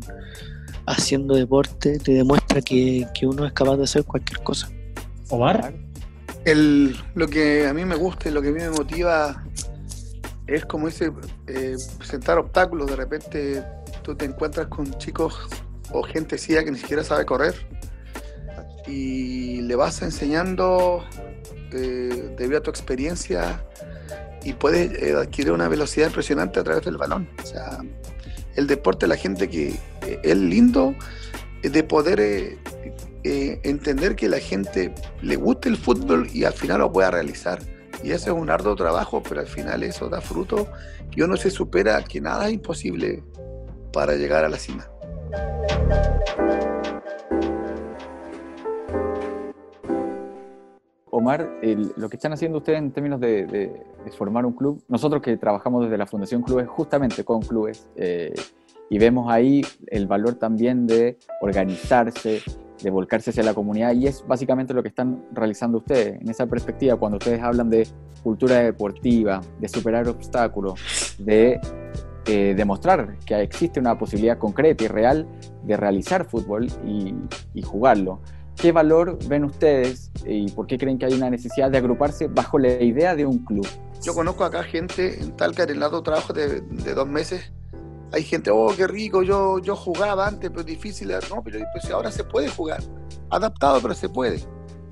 haciendo 0.87 1.35
deporte 1.35 1.99
te 1.99 2.13
demuestra 2.13 2.61
que, 2.61 3.07
que 3.15 3.27
uno 3.27 3.47
es 3.47 3.53
capaz 3.53 3.77
de 3.77 3.85
hacer 3.85 4.05
cualquier 4.05 4.43
cosa. 4.43 4.71
Omar 5.31 5.73
lo 6.45 7.27
que 7.29 7.67
a 7.67 7.75
mí 7.75 7.85
me 7.85 7.97
gusta 7.97 8.29
y 8.29 8.33
lo 8.33 8.41
que 8.41 8.49
a 8.49 8.53
mí 8.53 8.61
me 8.61 8.71
motiva 8.71 9.45
es 10.47 10.65
como 10.65 10.89
ese 10.89 11.13
eh, 11.47 11.77
presentar 11.99 12.39
obstáculos. 12.39 12.91
De 12.91 12.97
repente 12.97 13.63
tú 14.03 14.15
te 14.15 14.25
encuentras 14.25 14.67
con 14.69 14.93
chicos 14.99 15.49
o 15.93 16.03
gente 16.03 16.39
ciega 16.39 16.65
que 16.65 16.71
ni 16.71 16.79
siquiera 16.79 17.05
sabe 17.05 17.25
correr 17.27 17.55
y 18.87 19.61
le 19.63 19.77
vas 19.77 20.01
enseñando 20.03 21.05
eh, 21.73 22.35
debido 22.39 22.59
a 22.59 22.63
tu 22.63 22.71
experiencia 22.71 23.63
y 24.43 24.55
puedes 24.55 25.03
eh, 25.03 25.15
adquirir 25.15 25.53
una 25.53 25.69
velocidad 25.69 26.07
impresionante 26.07 26.61
a 26.61 26.65
través 26.65 26.85
del 26.85 26.97
balón. 26.97 27.29
O 27.43 27.47
sea, 27.47 27.79
el 28.57 28.67
deporte, 28.67 29.07
la 29.07 29.17
gente 29.17 29.49
que 29.49 29.79
es 30.23 30.37
lindo 30.37 30.95
de 31.63 31.83
poder 31.83 32.21
eh, 33.31 33.61
entender 33.63 34.17
que 34.17 34.27
la 34.27 34.39
gente 34.39 34.95
le 35.21 35.37
guste 35.37 35.69
el 35.69 35.77
fútbol 35.77 36.29
y 36.33 36.45
al 36.45 36.55
final 36.55 36.79
lo 36.79 36.91
pueda 36.91 37.11
realizar. 37.11 37.59
Y 38.03 38.13
eso 38.13 38.33
es 38.33 38.41
un 38.41 38.49
arduo 38.49 38.75
trabajo, 38.75 39.23
pero 39.23 39.41
al 39.41 39.47
final 39.47 39.83
eso 39.83 40.09
da 40.09 40.23
fruto 40.23 40.67
y 41.15 41.21
uno 41.21 41.37
se 41.37 41.51
supera 41.51 42.03
que 42.05 42.23
nada 42.23 42.47
es 42.47 42.55
imposible 42.55 43.23
para 43.93 44.15
llegar 44.15 44.47
a 44.47 44.49
la 44.49 44.57
cima. 44.57 44.89
Omar, 51.11 51.51
lo 51.97 52.09
que 52.09 52.17
están 52.17 52.33
haciendo 52.33 52.59
ustedes 52.59 52.79
en 52.79 52.93
términos 52.93 53.21
de, 53.21 53.83
formar 54.17 54.47
un 54.47 54.55
club, 54.55 54.83
nosotros 54.89 55.21
que 55.21 55.37
trabajamos 55.37 55.85
desde 55.85 55.99
la 55.99 56.07
Fundación 56.07 56.41
Clubes 56.41 56.67
justamente 56.67 57.25
con 57.25 57.43
clubes 57.43 57.91
eh, 57.95 58.33
y 58.89 58.99
vemos 58.99 59.31
ahí 59.31 59.61
el 59.89 60.07
valor 60.07 60.37
también 60.37 60.87
de 60.87 61.19
organizarse, 61.43 62.41
de 62.83 62.91
volcarse 62.91 63.31
hacia 63.31 63.43
la 63.43 63.55
comunidad 63.55 63.93
y 63.93 64.07
es 64.07 64.25
básicamente 64.27 64.75
lo 64.75 64.83
que 64.83 64.89
están 64.89 65.25
realizando 65.33 65.79
ustedes 65.79 66.21
en 66.21 66.29
esa 66.29 66.47
perspectiva 66.47 66.97
cuando 66.97 67.19
ustedes 67.19 67.43
hablan 67.43 67.71
de 67.71 67.89
cultura 68.23 68.57
deportiva, 68.57 69.41
de 69.59 69.69
superar 69.69 70.09
obstáculos, 70.09 70.81
de 71.19 71.61
eh, 72.27 72.55
demostrar 72.57 73.17
que 73.25 73.41
existe 73.41 73.81
una 73.81 73.99
posibilidad 73.99 74.39
concreta 74.39 74.85
y 74.85 74.89
real 74.89 75.27
de 75.65 75.77
realizar 75.77 76.25
fútbol 76.27 76.69
y, 76.87 77.63
jugarlo. 77.63 78.21
¿Qué 78.57 78.73
valor 78.73 79.19
ven 79.29 79.45
ustedes 79.45 80.11
y 80.27 80.51
por 80.51 80.67
qué 80.67 80.79
creen 80.79 80.99
que 80.99 81.07
hay 81.07 81.15
una 81.15 81.31
necesidad 81.31 81.71
de 81.71 81.79
agruparse 81.79 82.27
bajo 82.27 82.59
la 82.59 82.83
idea 82.83 83.15
de 83.15 83.25
un 83.25 83.39
club? 83.45 83.67
Yo 84.03 84.15
conozco 84.15 84.45
acá 84.45 84.63
gente 84.63 85.21
en 85.21 85.37
Talca, 85.37 85.63
en 85.63 85.71
el 85.71 85.81
lado 85.81 86.03
trabajo 86.03 86.33
de 86.33 86.61
dos 86.95 87.09
meses, 87.09 87.53
hay 88.13 88.23
gente, 88.23 88.51
oh, 88.51 88.73
qué 88.75 88.87
rico, 88.87 89.23
yo, 89.23 89.59
yo 89.59 89.77
jugaba 89.77 90.27
antes, 90.27 90.51
pero 90.51 90.65
difícil. 90.65 91.13
No, 91.29 91.43
pero 91.43 91.61
pues, 91.73 91.91
ahora 91.91 92.11
se 92.11 92.25
puede 92.25 92.49
jugar. 92.49 92.83
Adaptado, 93.31 93.81
pero 93.83 93.95
se 93.95 94.09
puede. 94.09 94.43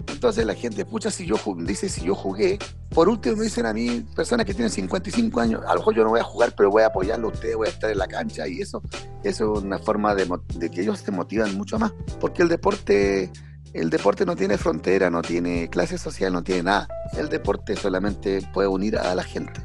Entonces 0.08 0.46
la 0.46 0.54
gente, 0.54 0.82
escucha 0.82 1.10
si 1.10 1.26
yo 1.26 1.36
dice 1.58 1.88
si 1.88 2.04
yo 2.04 2.14
jugué. 2.14 2.58
Por 2.90 3.08
último 3.08 3.36
me 3.36 3.44
dicen 3.44 3.66
a 3.66 3.72
mí, 3.72 4.06
personas 4.14 4.46
que 4.46 4.54
tienen 4.54 4.70
55 4.70 5.40
años, 5.40 5.62
a 5.66 5.72
lo 5.74 5.80
mejor 5.80 5.94
yo 5.94 6.04
no 6.04 6.10
voy 6.10 6.20
a 6.20 6.24
jugar, 6.24 6.54
pero 6.56 6.70
voy 6.70 6.82
a 6.82 6.86
apoyarlo 6.86 7.28
a 7.28 7.32
ustedes, 7.32 7.56
voy 7.56 7.66
a 7.66 7.70
estar 7.70 7.90
en 7.90 7.98
la 7.98 8.06
cancha. 8.06 8.46
Y 8.46 8.60
eso, 8.60 8.82
eso 9.24 9.54
es 9.54 9.62
una 9.62 9.78
forma 9.78 10.14
de, 10.14 10.28
de 10.54 10.70
que 10.70 10.82
ellos 10.82 11.00
se 11.00 11.10
motivan 11.10 11.56
mucho 11.56 11.78
más. 11.78 11.92
Porque 12.20 12.42
el 12.42 12.48
deporte, 12.48 13.32
el 13.72 13.90
deporte 13.90 14.24
no 14.24 14.36
tiene 14.36 14.58
frontera, 14.58 15.10
no 15.10 15.22
tiene 15.22 15.68
clase 15.68 15.98
social, 15.98 16.32
no 16.32 16.44
tiene 16.44 16.64
nada. 16.64 16.88
El 17.16 17.28
deporte 17.28 17.76
solamente 17.76 18.46
puede 18.52 18.68
unir 18.68 18.98
a 18.98 19.14
la 19.14 19.24
gente 19.24 19.60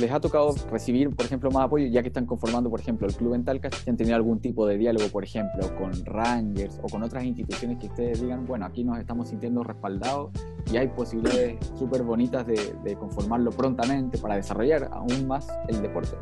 les 0.00 0.10
ha 0.10 0.20
tocado 0.20 0.54
recibir, 0.70 1.10
por 1.10 1.24
ejemplo, 1.26 1.50
más 1.50 1.64
apoyo, 1.64 1.86
ya 1.86 2.02
que 2.02 2.08
están 2.08 2.26
conformando, 2.26 2.70
por 2.70 2.80
ejemplo, 2.80 3.06
el 3.06 3.14
club 3.14 3.34
en 3.34 3.44
Talca, 3.44 3.70
si 3.70 3.90
han 3.90 3.96
tenido 3.96 4.16
algún 4.16 4.40
tipo 4.40 4.66
de 4.66 4.76
diálogo, 4.76 5.08
por 5.08 5.24
ejemplo, 5.24 5.74
con 5.76 5.92
Rangers 6.04 6.78
o 6.82 6.88
con 6.88 7.02
otras 7.02 7.24
instituciones 7.24 7.78
que 7.78 7.86
ustedes 7.86 8.20
digan, 8.20 8.46
bueno, 8.46 8.66
aquí 8.66 8.84
nos 8.84 8.98
estamos 8.98 9.28
sintiendo 9.28 9.62
respaldados 9.62 10.30
y 10.72 10.76
hay 10.76 10.88
posibilidades 10.88 11.56
súper 11.78 12.02
bonitas 12.02 12.46
de, 12.46 12.74
de 12.82 12.96
conformarlo 12.96 13.50
prontamente 13.50 14.18
para 14.18 14.36
desarrollar 14.36 14.88
aún 14.92 15.26
más 15.26 15.46
el 15.68 15.80
deporte. 15.82 16.16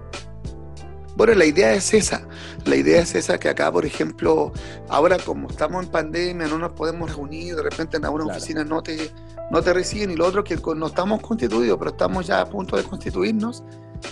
Bueno, 1.15 1.35
la 1.35 1.45
idea 1.45 1.75
es 1.75 1.93
esa. 1.93 2.27
La 2.65 2.75
idea 2.75 3.03
es 3.03 3.15
esa 3.15 3.39
que 3.39 3.49
acá, 3.51 3.71
por 3.71 3.85
ejemplo, 3.85 4.53
ahora 4.89 5.19
como 5.19 5.49
estamos 5.49 5.85
en 5.85 5.91
pandemia, 5.91 6.47
no 6.47 6.59
nos 6.59 6.73
podemos 6.73 7.15
reunir, 7.15 7.55
de 7.55 7.63
repente 7.63 7.99
en 7.99 8.05
alguna 8.07 8.27
oficina 8.27 8.65
no 8.65 8.83
te, 8.83 9.11
no 9.51 9.63
te 9.63 9.73
reciben 9.73 10.11
y 10.11 10.17
lo 10.17 10.27
otro 10.27 10.45
que 10.45 10.57
no 10.77 10.87
estamos 10.87 11.21
constituidos, 11.21 11.79
pero 11.79 11.91
estamos 11.91 12.27
ya 12.27 12.41
a 12.41 12.47
punto 12.47 12.77
de 12.77 12.85
constituirnos. 12.85 13.63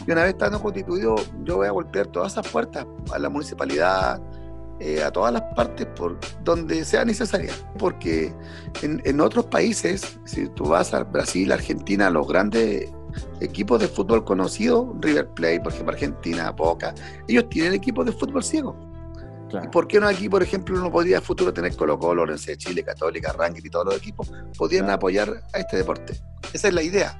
Y 0.06 0.12
una 0.12 0.22
vez 0.22 0.32
estando 0.32 0.60
constituidos, 0.60 1.30
yo 1.44 1.56
voy 1.56 1.66
a 1.66 1.70
golpear 1.70 2.06
todas 2.06 2.32
esas 2.32 2.46
puertas 2.48 2.86
a 3.12 3.18
la 3.18 3.28
municipalidad, 3.28 4.20
eh, 4.78 5.02
a 5.02 5.10
todas 5.10 5.32
las 5.32 5.42
partes 5.54 5.86
por 5.96 6.18
donde 6.44 6.84
sea 6.84 7.04
necesaria. 7.04 7.52
Porque 7.78 8.32
en, 8.82 9.02
en 9.04 9.20
otros 9.20 9.46
países, 9.46 10.18
si 10.24 10.48
tú 10.50 10.64
vas 10.68 10.94
a 10.94 11.04
Brasil, 11.04 11.50
Argentina, 11.52 12.10
los 12.10 12.28
grandes 12.28 12.90
equipos 13.40 13.80
de 13.80 13.88
fútbol 13.88 14.24
conocidos, 14.24 14.88
River 15.00 15.28
Plate, 15.30 15.60
por 15.60 15.72
ejemplo, 15.72 15.92
Argentina, 15.92 16.50
Boca, 16.50 16.94
ellos 17.28 17.48
tienen 17.48 17.72
equipos 17.72 18.06
de 18.06 18.12
fútbol 18.12 18.44
ciego. 18.44 18.76
¿Y 19.64 19.68
por 19.68 19.86
qué 19.86 20.00
no 20.00 20.06
aquí, 20.06 20.28
por 20.28 20.42
ejemplo, 20.42 20.78
no 20.78 20.90
podría 20.90 21.18
a 21.18 21.20
futuro 21.20 21.52
tener 21.52 21.74
Colo 21.76 21.98
Colo, 21.98 22.26
Lorenzo 22.26 22.50
de 22.50 22.58
Chile, 22.58 22.82
Católica, 22.82 23.32
Ranking 23.32 23.62
y 23.64 23.70
todos 23.70 23.86
los 23.86 23.96
equipos? 23.96 24.32
Podrían 24.56 24.88
apoyar 24.90 25.42
a 25.52 25.58
este 25.58 25.78
deporte. 25.78 26.14
Esa 26.52 26.68
es 26.68 26.74
la 26.74 26.82
idea. 26.82 27.18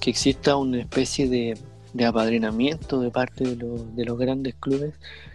Que 0.00 0.10
exista 0.10 0.56
una 0.56 0.80
especie 0.80 1.28
de, 1.28 2.06
apadrinamiento 2.06 3.00
de 3.00 3.10
parte 3.10 3.44
de, 3.44 3.56
de, 3.94 4.04
los 4.04 4.18
grandes 4.18 4.54
clubes, 4.56 4.94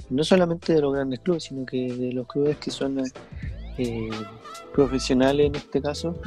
no 0.09 0.23
solamente 0.23 0.73
de 0.73 0.81
los 0.81 0.93
grandes 0.93 1.19
clubes, 1.19 1.43
sino 1.43 1.65
que 1.65 1.93
de 1.93 2.13
los 2.13 2.27
clubes 2.27 2.57
que 2.57 2.71
son 2.71 3.01
eh, 3.77 4.09
profesionales 4.73 5.47
en 5.47 5.55
este 5.55 5.81
caso, 5.81 6.19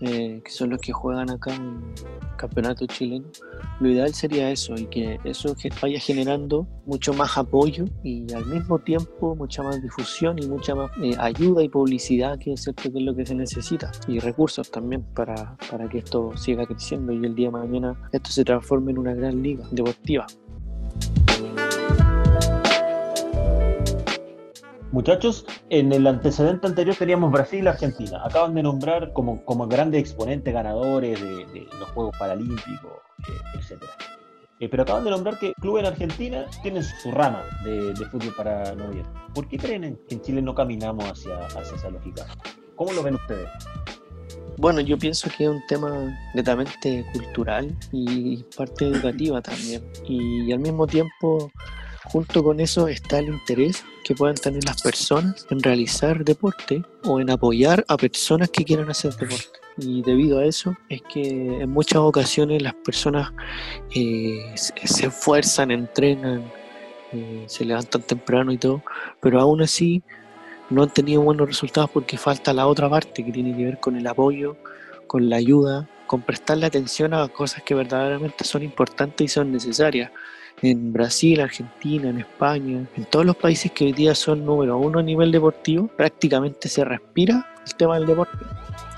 eh, 0.00 0.40
que 0.44 0.50
son 0.50 0.70
los 0.70 0.80
que 0.80 0.92
juegan 0.92 1.30
acá 1.30 1.54
en 1.54 1.80
campeonato 2.36 2.86
chileno, 2.86 3.26
lo 3.80 3.88
ideal 3.88 4.12
sería 4.12 4.50
eso 4.50 4.74
y 4.76 4.86
que 4.86 5.18
eso 5.24 5.54
vaya 5.80 5.98
generando 5.98 6.66
mucho 6.84 7.12
más 7.14 7.36
apoyo 7.38 7.84
y 8.02 8.30
al 8.32 8.44
mismo 8.46 8.78
tiempo 8.78 9.34
mucha 9.34 9.62
más 9.62 9.82
difusión 9.82 10.38
y 10.38 10.46
mucha 10.46 10.74
más 10.74 10.90
eh, 11.02 11.14
ayuda 11.18 11.62
y 11.62 11.68
publicidad 11.68 12.38
que 12.38 12.52
es, 12.52 12.62
cierto 12.62 12.92
que 12.92 12.98
es 12.98 13.04
lo 13.04 13.14
que 13.14 13.24
se 13.24 13.34
necesita 13.34 13.90
y 14.06 14.18
recursos 14.18 14.70
también 14.70 15.02
para, 15.14 15.56
para 15.70 15.88
que 15.88 15.98
esto 15.98 16.36
siga 16.36 16.66
creciendo 16.66 17.12
y 17.12 17.24
el 17.24 17.34
día 17.34 17.48
de 17.48 17.52
mañana 17.52 18.10
esto 18.12 18.30
se 18.30 18.44
transforme 18.44 18.92
en 18.92 18.98
una 18.98 19.14
gran 19.14 19.42
liga 19.42 19.64
deportiva. 19.70 20.26
Muchachos, 24.92 25.44
en 25.68 25.92
el 25.92 26.06
antecedente 26.06 26.66
anterior 26.66 26.94
teníamos 26.96 27.32
Brasil 27.32 27.64
y 27.64 27.66
Argentina. 27.66 28.22
Acaban 28.24 28.54
de 28.54 28.62
nombrar 28.62 29.12
como, 29.12 29.44
como 29.44 29.66
grandes 29.66 30.00
exponentes 30.00 30.54
ganadores 30.54 31.20
de, 31.20 31.66
los 31.78 31.88
Juegos 31.90 32.16
Paralímpicos, 32.16 32.92
eh, 33.28 33.58
etc. 33.58 33.82
Eh, 34.60 34.68
pero 34.68 34.84
acaban 34.84 35.04
de 35.04 35.10
nombrar 35.10 35.38
que 35.38 35.52
clubes 35.54 35.82
en 35.82 35.92
Argentina 35.92 36.46
tienen 36.62 36.82
su 36.82 37.10
rama 37.10 37.42
de, 37.64 37.94
fútbol 38.10 38.32
para 38.36 38.74
noviembre. 38.74 39.12
¿Por 39.34 39.48
qué 39.48 39.58
creen 39.58 39.98
que 40.08 40.14
en 40.14 40.22
Chile 40.22 40.40
no 40.40 40.54
caminamos 40.54 41.04
hacia, 41.04 41.36
hacia 41.46 41.76
esa 41.76 41.90
lógica? 41.90 42.24
¿Cómo 42.76 42.92
lo 42.92 43.02
ven 43.02 43.16
ustedes? 43.16 43.48
Bueno, 44.58 44.80
yo 44.80 44.96
pienso 44.98 45.28
que 45.36 45.44
es 45.44 45.50
un 45.50 45.62
tema 45.68 46.16
netamente 46.34 47.04
cultural 47.12 47.76
y 47.92 48.42
parte 48.56 48.86
educativa 48.86 49.42
también. 49.42 49.82
Y 50.06 50.50
al 50.52 50.60
mismo 50.60 50.86
tiempo 50.86 51.50
Junto 52.08 52.44
con 52.44 52.60
eso 52.60 52.86
está 52.88 53.18
el 53.18 53.28
interés 53.28 53.84
que 54.04 54.14
puedan 54.14 54.36
tener 54.36 54.64
las 54.64 54.80
personas 54.80 55.46
en 55.50 55.60
realizar 55.60 56.24
deporte 56.24 56.84
o 57.04 57.20
en 57.20 57.30
apoyar 57.30 57.84
a 57.88 57.96
personas 57.96 58.48
que 58.50 58.64
quieran 58.64 58.88
hacer 58.88 59.12
deporte. 59.14 59.58
Y 59.78 60.02
debido 60.02 60.38
a 60.38 60.46
eso 60.46 60.76
es 60.88 61.02
que 61.02 61.28
en 61.60 61.70
muchas 61.70 61.98
ocasiones 61.98 62.62
las 62.62 62.74
personas 62.74 63.32
eh, 63.94 64.54
se 64.54 65.06
esfuerzan, 65.06 65.72
entrenan, 65.72 66.44
eh, 67.12 67.44
se 67.48 67.64
levantan 67.64 68.02
temprano 68.02 68.52
y 68.52 68.58
todo, 68.58 68.82
pero 69.20 69.40
aún 69.40 69.60
así 69.60 70.02
no 70.70 70.84
han 70.84 70.90
tenido 70.90 71.22
buenos 71.22 71.48
resultados 71.48 71.90
porque 71.90 72.16
falta 72.16 72.52
la 72.52 72.68
otra 72.68 72.88
parte 72.88 73.24
que 73.24 73.32
tiene 73.32 73.54
que 73.56 73.64
ver 73.64 73.80
con 73.80 73.96
el 73.96 74.06
apoyo, 74.06 74.56
con 75.08 75.28
la 75.28 75.36
ayuda, 75.36 75.88
con 76.06 76.22
prestarle 76.22 76.66
atención 76.66 77.12
a 77.14 77.26
cosas 77.28 77.62
que 77.64 77.74
verdaderamente 77.74 78.44
son 78.44 78.62
importantes 78.62 79.24
y 79.24 79.28
son 79.28 79.50
necesarias 79.50 80.10
en 80.62 80.92
Brasil, 80.92 81.40
Argentina, 81.40 82.08
en 82.08 82.18
España, 82.18 82.86
en 82.96 83.04
todos 83.06 83.26
los 83.26 83.36
países 83.36 83.72
que 83.72 83.84
hoy 83.84 83.92
día 83.92 84.14
son 84.14 84.44
número 84.44 84.78
uno 84.78 84.98
a 84.98 85.02
nivel 85.02 85.32
deportivo, 85.32 85.88
prácticamente 85.88 86.68
se 86.68 86.84
respira 86.84 87.46
el 87.66 87.74
tema 87.74 87.98
del 87.98 88.06
deporte. 88.06 88.38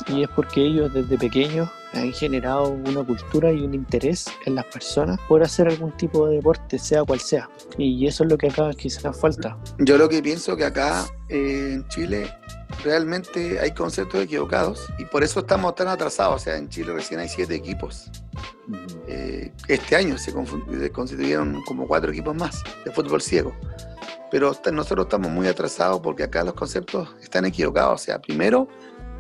Y 0.09 0.23
es 0.23 0.29
porque 0.31 0.63
ellos 0.63 0.93
desde 0.95 1.19
pequeños 1.19 1.69
han 1.93 2.13
generado 2.13 2.71
una 2.71 3.03
cultura 3.03 3.53
y 3.53 3.61
un 3.63 3.75
interés 3.75 4.27
en 4.47 4.55
las 4.55 4.65
personas 4.67 5.19
por 5.29 5.43
hacer 5.43 5.69
algún 5.69 5.97
tipo 5.97 6.27
de 6.29 6.37
deporte, 6.37 6.79
sea 6.79 7.05
cual 7.05 7.21
sea. 7.21 7.49
Y 7.77 8.07
eso 8.07 8.25
es 8.25 8.31
lo 8.31 8.39
que 8.39 8.49
acá 8.49 8.71
quizás 8.75 9.19
falta. 9.19 9.57
Yo 9.79 9.99
lo 9.99 10.09
que 10.09 10.23
pienso 10.23 10.57
que 10.57 10.65
acá 10.65 11.07
eh, 11.29 11.73
en 11.75 11.89
Chile 11.89 12.33
realmente 12.85 13.59
hay 13.59 13.73
conceptos 13.73 14.23
equivocados 14.23 14.87
y 14.99 15.05
por 15.05 15.25
eso 15.25 15.41
estamos 15.41 15.75
tan 15.75 15.89
atrasados. 15.89 16.37
O 16.37 16.39
sea, 16.45 16.57
en 16.57 16.69
Chile 16.69 16.93
recién 16.93 17.21
hay 17.21 17.29
siete 17.29 17.55
equipos. 17.55 18.11
Eh, 19.07 19.53
este 19.69 19.97
año 19.97 20.19
se 20.19 20.33
constituyeron 20.93 21.63
como 21.65 21.87
cuatro 21.87 22.11
equipos 22.11 22.35
más 22.35 22.63
de 22.85 22.91
fútbol 22.91 23.23
ciego. 23.23 23.55
Pero 24.31 24.53
nosotros 24.73 25.07
estamos 25.07 25.31
muy 25.31 25.47
atrasados 25.47 26.01
porque 26.01 26.25
acá 26.25 26.45
los 26.45 26.55
conceptos 26.55 27.15
están 27.23 27.47
equivocados. 27.47 28.03
O 28.03 28.05
sea, 28.05 28.21
primero 28.21 28.69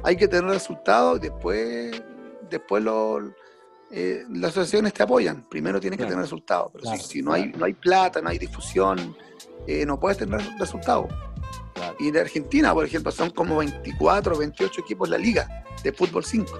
hay 0.02 0.16
que 0.16 0.28
tener 0.28 0.50
resultados 0.50 1.18
y 1.18 1.22
después, 1.22 2.02
después 2.50 2.84
eh, 3.90 4.24
las 4.30 4.50
asociaciones 4.50 4.92
te 4.92 5.02
apoyan. 5.02 5.48
Primero 5.48 5.80
tienes 5.80 5.98
que 5.98 6.04
tener 6.04 6.20
resultados. 6.20 6.70
Pero 6.72 6.96
si, 6.96 7.22
no, 7.22 7.32
hay, 7.32 7.52
no 7.52 7.64
hay 7.64 7.72
plata, 7.72 8.20
no 8.20 8.28
hay 8.28 8.38
difusión, 8.38 9.16
eh, 9.66 9.86
no 9.86 9.98
puedes 9.98 10.18
tener 10.18 10.40
resultados. 10.58 11.06
Y 11.98 12.08
en 12.08 12.16
Argentina, 12.18 12.74
por 12.74 12.84
ejemplo, 12.84 13.10
son 13.10 13.30
como 13.30 13.56
24 13.58 14.34
o 14.34 14.38
28 14.38 14.80
equipos 14.80 15.08
la 15.08 15.18
liga 15.18 15.64
de 15.82 15.92
fútbol 15.92 16.24
5. 16.24 16.58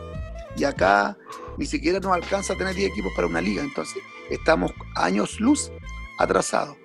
Y 0.58 0.64
acá 0.64 1.16
ni 1.56 1.66
siquiera 1.66 2.00
nos 2.00 2.12
alcanza 2.12 2.52
a 2.52 2.56
tener 2.56 2.74
10 2.74 2.90
equipos 2.90 3.12
para 3.14 3.28
una 3.28 3.40
liga. 3.40 3.62
Entonces, 3.62 4.02
estamos 4.30 4.72
años 4.96 5.38
luz 5.40 5.70
atrasados. 6.18 6.76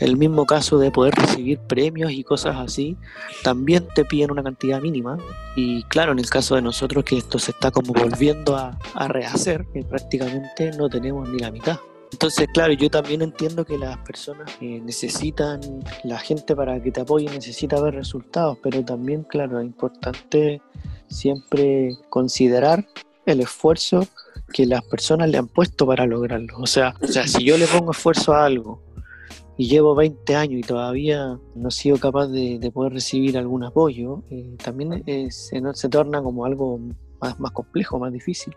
el 0.00 0.16
mismo 0.16 0.44
caso 0.44 0.78
de 0.78 0.90
poder 0.90 1.14
recibir 1.14 1.60
premios 1.60 2.10
y 2.10 2.24
cosas 2.24 2.56
así, 2.56 2.96
también 3.44 3.86
te 3.94 4.04
piden 4.04 4.32
una 4.32 4.42
cantidad 4.42 4.80
mínima. 4.80 5.18
Y 5.54 5.84
claro, 5.84 6.12
en 6.12 6.18
el 6.18 6.28
caso 6.28 6.56
de 6.56 6.62
nosotros 6.62 7.04
que 7.04 7.18
esto 7.18 7.38
se 7.38 7.52
está 7.52 7.70
como 7.70 7.92
volviendo 7.92 8.56
a, 8.56 8.76
rehacer, 9.08 9.66
que 9.72 9.84
prácticamente 9.84 10.72
no 10.76 10.88
tenemos 10.88 11.28
ni 11.28 11.38
la 11.38 11.50
mitad. 11.50 11.78
Entonces, 12.12 12.46
claro, 12.54 12.72
yo 12.72 12.88
también 12.90 13.22
entiendo 13.22 13.64
que 13.64 13.76
las 13.76 13.98
personas 13.98 14.50
eh, 14.60 14.80
necesitan, 14.80 15.60
la 16.04 16.18
gente 16.18 16.54
para 16.54 16.80
que 16.80 16.92
te 16.92 17.00
apoye 17.00 17.28
necesita 17.28 17.80
ver 17.80 17.94
resultados, 17.94 18.58
pero 18.62 18.84
también, 18.84 19.24
claro, 19.24 19.60
es 19.60 19.66
importante 19.66 20.62
siempre 21.08 21.96
considerar 22.10 22.86
el 23.26 23.40
esfuerzo 23.40 24.06
que 24.52 24.66
las 24.66 24.82
personas 24.84 25.28
le 25.28 25.38
han 25.38 25.48
puesto 25.48 25.86
para 25.86 26.06
lograrlo. 26.06 26.58
O 26.58 26.66
sea, 26.66 26.94
si 27.26 27.44
yo 27.44 27.56
le 27.56 27.66
pongo 27.66 27.92
esfuerzo 27.92 28.34
a 28.34 28.44
algo 28.44 28.82
y 29.56 29.68
llevo 29.68 29.94
20 29.94 30.36
años 30.36 30.58
y 30.58 30.62
todavía 30.62 31.38
no 31.54 31.68
he 31.68 31.72
sido 31.72 31.98
capaz 31.98 32.28
de, 32.28 32.70
poder 32.72 32.92
recibir 32.92 33.38
algún 33.38 33.64
apoyo, 33.64 34.22
eh, 34.30 34.56
también 34.62 35.02
se, 35.30 35.60
se, 35.72 35.88
torna 35.88 36.22
como 36.22 36.44
algo 36.44 36.78
más 37.20 37.52
complejo, 37.52 37.98
más 37.98 38.12
difícil. 38.12 38.52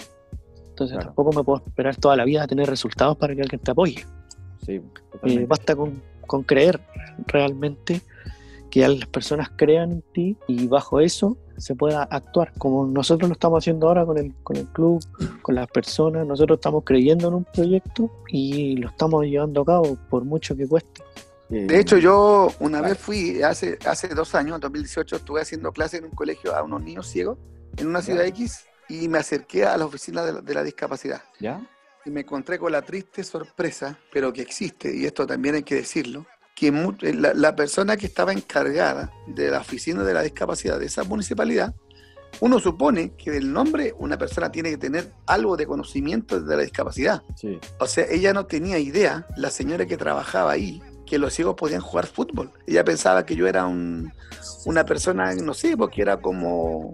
Entonces 0.78 1.00
tampoco 1.00 1.32
me 1.32 1.44
puedo 1.44 1.64
esperar 1.66 1.96
toda 1.96 2.16
la 2.16 2.24
vida 2.24 2.44
a 2.44 2.48
tener 2.48 2.70
resultados 2.70 3.18
para 3.18 3.34
que 3.34 3.42
alguien 3.42 3.60
te 3.60 3.72
apoye. 3.72 4.06
Sí, 4.64 4.80
eh, 5.24 5.46
basta 5.48 5.76
con, 5.76 6.04
con 6.28 6.44
creer 6.44 6.80
realmente 7.26 8.02
que 8.70 8.88
las 8.88 9.08
personas 9.08 9.50
crean 9.56 9.92
en 9.92 10.02
ti 10.14 10.38
y 10.48 10.68
bajo 10.68 11.00
eso 11.00 11.36
se 11.58 11.74
pueda 11.74 12.04
actuar, 12.04 12.54
como 12.60 12.86
nosotros 12.86 13.28
lo 13.28 13.34
estamos 13.34 13.64
haciendo 13.64 13.88
ahora 13.88 14.06
con 14.06 14.20
el, 14.20 14.36
con 14.44 14.56
el 14.56 14.68
club, 14.68 15.04
con 15.42 15.56
las 15.56 15.68
personas, 15.68 16.28
nosotros 16.28 16.58
estamos 16.60 16.84
creyendo 16.86 17.30
en 17.30 17.34
un 17.34 17.44
proyecto 17.46 18.12
y 18.28 18.78
lo 18.78 18.90
estamos 18.90 19.26
llevando 19.26 19.62
a 19.62 19.66
cabo 19.66 19.98
por 20.12 20.26
mucho 20.26 20.56
que 20.56 20.68
cueste. 20.68 21.02
De 21.50 21.80
hecho, 21.80 21.98
yo 21.98 22.52
una 22.60 22.82
vez 22.82 23.00
fui, 23.00 23.42
hace, 23.42 23.80
hace 23.88 24.10
dos 24.10 24.36
años, 24.36 24.56
en 24.56 24.62
2018, 24.62 25.16
estuve 25.16 25.42
haciendo 25.42 25.72
clase 25.72 25.98
en 25.98 26.06
un 26.06 26.12
colegio 26.12 26.56
a 26.56 26.62
unos 26.62 26.84
niños 26.84 27.08
ciegos 27.08 27.40
en 27.78 27.88
una 27.88 28.02
ciudad 28.02 28.26
X 28.26 28.68
y 28.90 29.08
me 29.08 29.18
acerqué 29.18 29.66
a 29.66 29.78
la 29.78 29.86
oficina 29.86 30.24
de 30.24 30.34
la, 30.34 30.42
de 30.42 30.54
la 30.54 30.64
discapacidad. 30.64 31.24
¿Ya? 31.40 31.62
Y 32.06 32.10
me 32.10 32.22
encontré 32.22 32.58
con 32.58 32.72
la 32.72 32.82
triste 32.82 33.24
sorpresa, 33.24 34.00
pero 34.12 34.32
que 34.32 34.42
existe, 34.42 34.96
y 34.96 35.06
esto 35.06 35.28
también 35.28 35.56
hay 35.56 35.64
que 35.64 35.76
decirlo, 35.76 36.26
que 36.58 36.70
eh, 36.70 37.14
la, 37.14 37.56
persona 37.56 37.96
que 37.98 38.08
estaba 38.08 38.34
encargada 38.34 39.12
de 39.28 39.52
la 39.52 39.60
oficina 39.60 40.04
de 40.04 40.14
la 40.14 40.24
discapacidad 40.24 40.80
de 40.80 40.88
esa 40.88 41.04
municipalidad, 41.04 41.76
uno 42.40 42.60
supone 42.60 43.12
que 43.16 43.30
del 43.30 43.54
nombre 43.54 43.94
una 44.00 44.18
persona 44.18 44.52
tiene 44.52 44.72
que 44.72 44.78
tener 44.78 45.12
algo 45.28 45.56
de 45.56 45.68
conocimiento 45.68 46.42
de 46.42 46.56
la 46.58 46.64
discapacidad. 46.64 47.22
O 47.80 47.86
sea, 47.86 48.06
ella 48.10 48.34
no 48.34 48.48
tenía 48.48 48.80
idea, 48.80 49.28
la 49.38 49.52
señora 49.52 49.86
que 49.86 49.98
trabajaba 49.98 50.52
ahí, 50.52 50.82
que 51.06 51.20
los 51.20 51.34
ciegos 51.34 51.56
podían 51.56 51.82
jugar 51.82 52.08
fútbol. 52.08 52.52
Ella 52.66 52.84
pensaba 52.84 53.24
que 53.24 53.36
yo 53.36 53.48
era 53.48 53.68
una 53.68 54.86
persona, 54.86 55.36
no 55.36 55.54
sé, 55.54 55.78
porque 55.78 56.02
era 56.02 56.18
como 56.18 56.94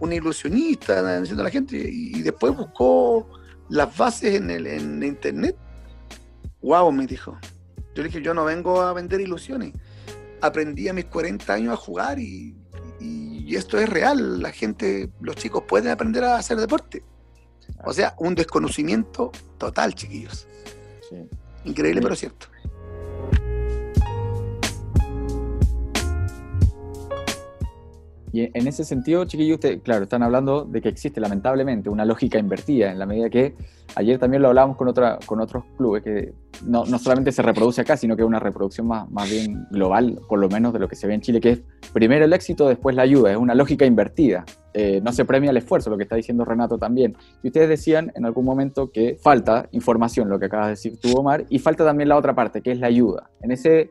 un 0.00 0.12
ilusionista, 0.12 1.20
diciendo 1.20 1.42
a 1.42 1.44
la 1.44 1.50
gente, 1.50 1.76
y, 1.76 2.22
después 2.22 2.56
buscó 2.56 3.28
las 3.68 3.96
bases 3.96 4.34
en, 4.34 4.50
el, 4.50 4.66
en 4.66 5.02
internet. 5.02 5.56
Wow, 6.62 6.90
me 6.92 7.06
dijo, 7.06 7.38
yo 7.94 8.02
le 8.02 8.08
dije, 8.08 8.22
yo 8.22 8.34
no 8.34 8.44
vengo 8.44 8.80
a 8.80 8.92
vender 8.92 9.20
ilusiones. 9.20 9.72
Aprendí 10.40 10.88
a 10.88 10.92
mis 10.92 11.06
40 11.06 11.52
años 11.52 11.74
a 11.74 11.76
jugar 11.76 12.18
y, 12.18 12.56
esto 13.50 13.78
es 13.78 13.88
real. 13.88 14.40
La 14.40 14.52
gente, 14.52 15.10
los 15.20 15.34
chicos 15.34 15.64
pueden 15.66 15.88
aprender 15.88 16.22
a 16.22 16.36
hacer 16.36 16.56
deporte. 16.56 17.02
O 17.84 17.92
sea, 17.92 18.14
un 18.18 18.36
desconocimiento 18.36 19.32
total, 19.58 19.94
chiquillos. 19.94 20.46
Increíble, 21.64 22.00
pero 22.00 22.14
cierto. 22.14 22.46
Y 28.32 28.42
en 28.56 28.66
ese 28.66 28.84
sentido, 28.84 29.24
chiquillos, 29.24 29.56
usted, 29.56 29.80
claro, 29.82 30.04
están 30.04 30.22
hablando 30.22 30.64
de 30.64 30.80
que 30.80 30.88
existe 30.88 31.20
lamentablemente 31.20 31.88
una 31.88 32.04
lógica 32.04 32.38
invertida, 32.38 32.92
en 32.92 32.98
la 32.98 33.06
medida 33.06 33.28
que 33.28 33.54
ayer 33.96 34.18
también 34.18 34.42
lo 34.42 34.48
hablábamos 34.48 34.76
con, 34.76 34.88
otra, 34.88 35.18
con 35.26 35.40
otros 35.40 35.64
clubes, 35.76 36.02
que 36.02 36.32
no, 36.64 36.84
no 36.84 36.98
solamente 36.98 37.32
se 37.32 37.42
reproduce 37.42 37.80
acá, 37.80 37.96
sino 37.96 38.14
que 38.14 38.22
es 38.22 38.28
una 38.28 38.38
reproducción 38.38 38.86
más, 38.86 39.10
más 39.10 39.28
bien 39.28 39.66
global, 39.70 40.20
por 40.28 40.38
lo 40.38 40.48
menos 40.48 40.72
de 40.72 40.78
lo 40.78 40.88
que 40.88 40.96
se 40.96 41.06
ve 41.06 41.14
en 41.14 41.20
Chile, 41.20 41.40
que 41.40 41.50
es 41.50 41.62
primero 41.92 42.24
el 42.24 42.32
éxito, 42.32 42.68
después 42.68 42.94
la 42.94 43.02
ayuda, 43.02 43.32
es 43.32 43.36
una 43.36 43.54
lógica 43.54 43.84
invertida. 43.84 44.44
Eh, 44.72 45.00
no 45.02 45.12
se 45.12 45.24
premia 45.24 45.50
el 45.50 45.56
esfuerzo, 45.56 45.90
lo 45.90 45.96
que 45.96 46.04
está 46.04 46.14
diciendo 46.14 46.44
Renato 46.44 46.78
también. 46.78 47.16
Y 47.42 47.48
ustedes 47.48 47.68
decían 47.68 48.12
en 48.14 48.24
algún 48.24 48.44
momento 48.44 48.92
que 48.92 49.18
falta 49.20 49.68
información, 49.72 50.28
lo 50.28 50.38
que 50.38 50.46
acabas 50.46 50.66
de 50.66 50.70
decir 50.70 50.98
tú, 51.00 51.12
Omar, 51.16 51.44
y 51.48 51.58
falta 51.58 51.84
también 51.84 52.08
la 52.08 52.16
otra 52.16 52.34
parte, 52.34 52.62
que 52.62 52.70
es 52.70 52.78
la 52.78 52.86
ayuda. 52.86 53.30
En 53.42 53.50
ese 53.50 53.90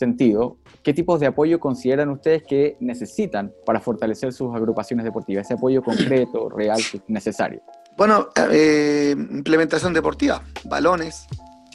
sentido, 0.00 0.56
¿qué 0.82 0.92
tipos 0.92 1.20
de 1.20 1.26
apoyo 1.26 1.60
consideran 1.60 2.08
ustedes 2.08 2.42
que 2.42 2.76
necesitan 2.80 3.52
para 3.64 3.80
fortalecer 3.80 4.32
sus 4.32 4.54
agrupaciones 4.54 5.04
deportivas? 5.04 5.46
Ese 5.46 5.54
apoyo 5.54 5.82
concreto, 5.82 6.48
real, 6.56 6.80
necesario. 7.06 7.62
Bueno, 7.96 8.28
eh, 8.50 9.14
implementación 9.14 9.92
deportiva, 9.92 10.42
balones, 10.64 11.26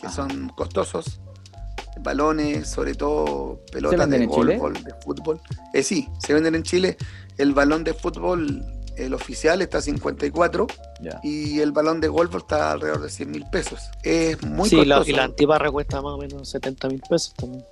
que 0.01 0.09
son 0.09 0.49
costosos, 0.49 1.21
balones, 2.01 2.67
sobre 2.67 2.95
todo 2.95 3.61
pelotas 3.71 4.09
de 4.09 4.25
golf, 4.25 4.83
de 4.83 4.93
fútbol. 5.05 5.39
Eh, 5.73 5.83
sí, 5.83 6.09
se 6.19 6.33
venden 6.33 6.55
en 6.55 6.63
Chile. 6.63 6.97
El 7.37 7.53
balón 7.53 7.83
de 7.83 7.93
fútbol, 7.93 8.65
el 8.97 9.13
oficial, 9.13 9.61
está 9.61 9.77
a 9.77 9.81
54 9.81 10.65
y 11.21 11.59
el 11.59 11.71
balón 11.73 12.01
de 12.01 12.07
golf 12.07 12.33
está 12.35 12.71
alrededor 12.71 13.01
de 13.03 13.09
100 13.09 13.29
mil 13.29 13.45
pesos. 13.51 13.81
Es 14.01 14.41
muy 14.41 14.67
sí, 14.67 14.79
y 14.79 14.85
la 14.85 15.23
antibarra 15.23 15.69
cuesta 15.69 16.01
más 16.01 16.13
o 16.13 16.17
menos 16.17 16.49
70 16.49 16.87
mil 16.87 17.01
pesos 17.07 17.33
también 17.35 17.63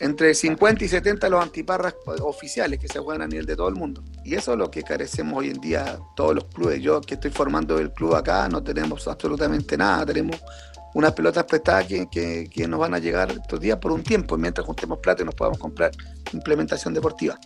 entre 0.00 0.34
50 0.34 0.84
y 0.84 0.88
70 0.88 1.28
los 1.28 1.42
antiparras 1.42 1.94
oficiales 2.22 2.78
que 2.78 2.88
se 2.88 2.98
juegan 2.98 3.22
a 3.22 3.26
nivel 3.26 3.46
de 3.46 3.56
todo 3.56 3.68
el 3.68 3.74
mundo. 3.74 4.02
Y 4.24 4.34
eso 4.34 4.52
es 4.52 4.58
lo 4.58 4.70
que 4.70 4.82
carecemos 4.82 5.38
hoy 5.38 5.50
en 5.50 5.60
día 5.60 5.98
todos 6.14 6.34
los 6.34 6.44
clubes. 6.44 6.80
Yo 6.82 7.00
que 7.00 7.14
estoy 7.14 7.30
formando 7.30 7.78
el 7.78 7.92
club 7.92 8.14
acá 8.14 8.48
no 8.48 8.62
tenemos 8.62 9.06
absolutamente 9.08 9.76
nada, 9.76 10.06
tenemos 10.06 10.36
unas 10.94 11.12
pelotas 11.12 11.44
prestadas 11.44 11.86
que, 11.86 12.08
que, 12.08 12.68
nos 12.68 12.80
van 12.80 12.94
a 12.94 12.98
llegar 12.98 13.30
estos 13.30 13.60
días 13.60 13.78
por 13.78 13.92
un 13.92 14.02
tiempo, 14.02 14.38
mientras 14.38 14.66
juntemos 14.66 14.98
plata 14.98 15.22
y 15.22 15.26
nos 15.26 15.34
podamos 15.34 15.58
comprar 15.58 15.90
implementación 16.32 16.94
deportiva. 16.94 17.38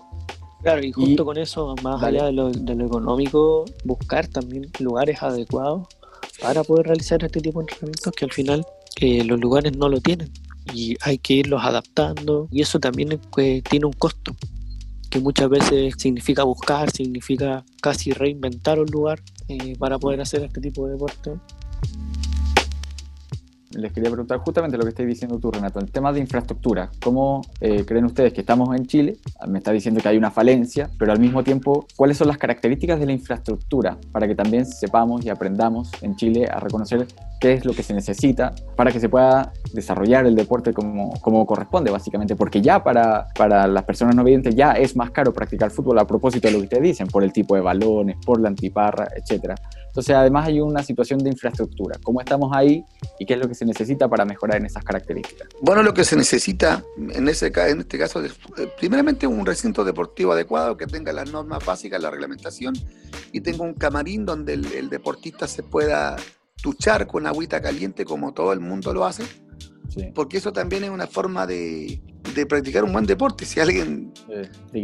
Claro, 0.62 0.84
y 0.84 0.92
junto 0.92 1.24
con 1.24 1.36
eso, 1.36 1.74
más 1.82 2.02
allá 2.02 2.26
de 2.26 2.32
lo, 2.32 2.50
de 2.50 2.74
lo 2.74 2.86
económico, 2.86 3.64
buscar 3.84 4.28
también 4.28 4.70
lugares 4.78 5.20
adecuados 5.22 5.88
para 6.40 6.62
poder 6.62 6.86
realizar 6.86 7.24
este 7.24 7.40
tipo 7.40 7.58
de 7.58 7.64
entrenamientos 7.64 8.12
que 8.12 8.24
al 8.24 8.32
final 8.32 8.64
eh, 9.00 9.24
los 9.24 9.40
lugares 9.40 9.76
no 9.76 9.88
lo 9.88 10.00
tienen 10.00 10.30
y 10.72 10.96
hay 11.02 11.18
que 11.18 11.34
irlos 11.34 11.62
adaptando. 11.64 12.48
Y 12.50 12.62
eso 12.62 12.78
también 12.78 13.20
pues, 13.30 13.62
tiene 13.64 13.86
un 13.86 13.92
costo 13.92 14.34
que 15.10 15.18
muchas 15.18 15.48
veces 15.48 15.94
significa 15.98 16.44
buscar, 16.44 16.90
significa 16.90 17.64
casi 17.82 18.12
reinventar 18.12 18.78
un 18.78 18.86
lugar 18.86 19.20
eh, 19.48 19.74
para 19.76 19.98
poder 19.98 20.20
hacer 20.20 20.44
este 20.44 20.60
tipo 20.60 20.86
de 20.86 20.92
deporte 20.92 21.32
les 23.70 23.92
quería 23.92 24.10
preguntar 24.10 24.38
justamente 24.38 24.76
lo 24.76 24.82
que 24.82 24.88
estáis 24.88 25.08
diciendo 25.08 25.38
tú, 25.38 25.50
Renato, 25.50 25.78
el 25.78 25.90
tema 25.90 26.12
de 26.12 26.20
infraestructura. 26.20 26.90
¿Cómo 27.02 27.42
eh, 27.60 27.84
creen 27.84 28.04
ustedes 28.04 28.32
que 28.32 28.40
estamos 28.40 28.74
en 28.76 28.86
Chile? 28.86 29.16
Me 29.46 29.58
está 29.58 29.70
diciendo 29.70 30.00
que 30.00 30.08
hay 30.08 30.16
una 30.16 30.30
falencia, 30.30 30.90
pero 30.98 31.12
al 31.12 31.20
mismo 31.20 31.44
tiempo, 31.44 31.86
¿cuáles 31.96 32.16
son 32.16 32.28
las 32.28 32.38
características 32.38 32.98
de 32.98 33.06
la 33.06 33.12
infraestructura 33.12 33.96
para 34.12 34.26
que 34.26 34.34
también 34.34 34.66
sepamos 34.66 35.24
y 35.24 35.28
aprendamos 35.28 35.90
en 36.02 36.16
Chile 36.16 36.48
a 36.50 36.58
reconocer 36.58 37.06
qué 37.40 37.54
es 37.54 37.64
lo 37.64 37.72
que 37.72 37.82
se 37.82 37.94
necesita 37.94 38.52
para 38.76 38.90
que 38.90 39.00
se 39.00 39.08
pueda 39.08 39.52
desarrollar 39.72 40.26
el 40.26 40.34
deporte 40.34 40.72
como, 40.72 41.12
como 41.20 41.46
corresponde, 41.46 41.92
básicamente? 41.92 42.34
Porque 42.34 42.60
ya 42.60 42.82
para, 42.82 43.28
para 43.36 43.68
las 43.68 43.84
personas 43.84 44.16
no 44.16 44.24
videntes 44.24 44.54
ya 44.56 44.72
es 44.72 44.96
más 44.96 45.12
caro 45.12 45.32
practicar 45.32 45.70
fútbol 45.70 45.98
a 46.00 46.06
propósito 46.06 46.48
de 46.48 46.52
lo 46.52 46.58
que 46.58 46.64
ustedes 46.64 46.82
dicen, 46.82 47.06
por 47.06 47.22
el 47.22 47.32
tipo 47.32 47.54
de 47.54 47.60
balones, 47.60 48.16
por 48.26 48.40
la 48.40 48.48
antiparra, 48.48 49.08
etcétera. 49.14 49.54
Entonces, 49.90 50.14
además 50.14 50.46
hay 50.46 50.60
una 50.60 50.84
situación 50.84 51.18
de 51.18 51.30
infraestructura. 51.30 51.98
¿Cómo 52.04 52.20
estamos 52.20 52.52
ahí 52.54 52.84
y 53.18 53.26
qué 53.26 53.34
es 53.34 53.40
lo 53.40 53.48
que 53.48 53.56
se 53.56 53.64
necesita 53.64 54.08
para 54.08 54.24
mejorar 54.24 54.58
en 54.58 54.66
esas 54.66 54.84
características? 54.84 55.48
Bueno, 55.60 55.82
lo 55.82 55.92
que 55.92 56.04
se 56.04 56.14
necesita 56.14 56.84
en, 56.96 57.26
ese, 57.26 57.52
en 57.68 57.80
este 57.80 57.98
caso, 57.98 58.24
es, 58.24 58.32
eh, 58.56 58.72
primeramente 58.78 59.26
un 59.26 59.44
recinto 59.44 59.84
deportivo 59.84 60.32
adecuado 60.32 60.76
que 60.76 60.86
tenga 60.86 61.12
las 61.12 61.32
normas 61.32 61.66
básicas, 61.66 62.00
la 62.00 62.08
reglamentación 62.08 62.74
y 63.32 63.40
tenga 63.40 63.64
un 63.64 63.74
camarín 63.74 64.24
donde 64.24 64.54
el, 64.54 64.90
deportista 64.90 65.48
se 65.48 65.64
pueda 65.64 66.14
tuchar 66.62 67.08
con 67.08 67.26
agüita 67.26 67.60
caliente 67.60 68.04
como 68.04 68.32
todo 68.32 68.52
el 68.52 68.60
mundo 68.60 68.94
lo 68.94 69.04
hace. 69.04 69.24
Porque 70.14 70.38
eso 70.38 70.52
también 70.52 70.84
es 70.84 70.90
una 70.90 71.08
forma 71.08 71.48
de, 71.48 72.00
practicar 72.48 72.84
un 72.84 72.92
buen 72.92 73.06
deporte. 73.06 73.44
Si 73.44 73.58
alguien. 73.58 74.12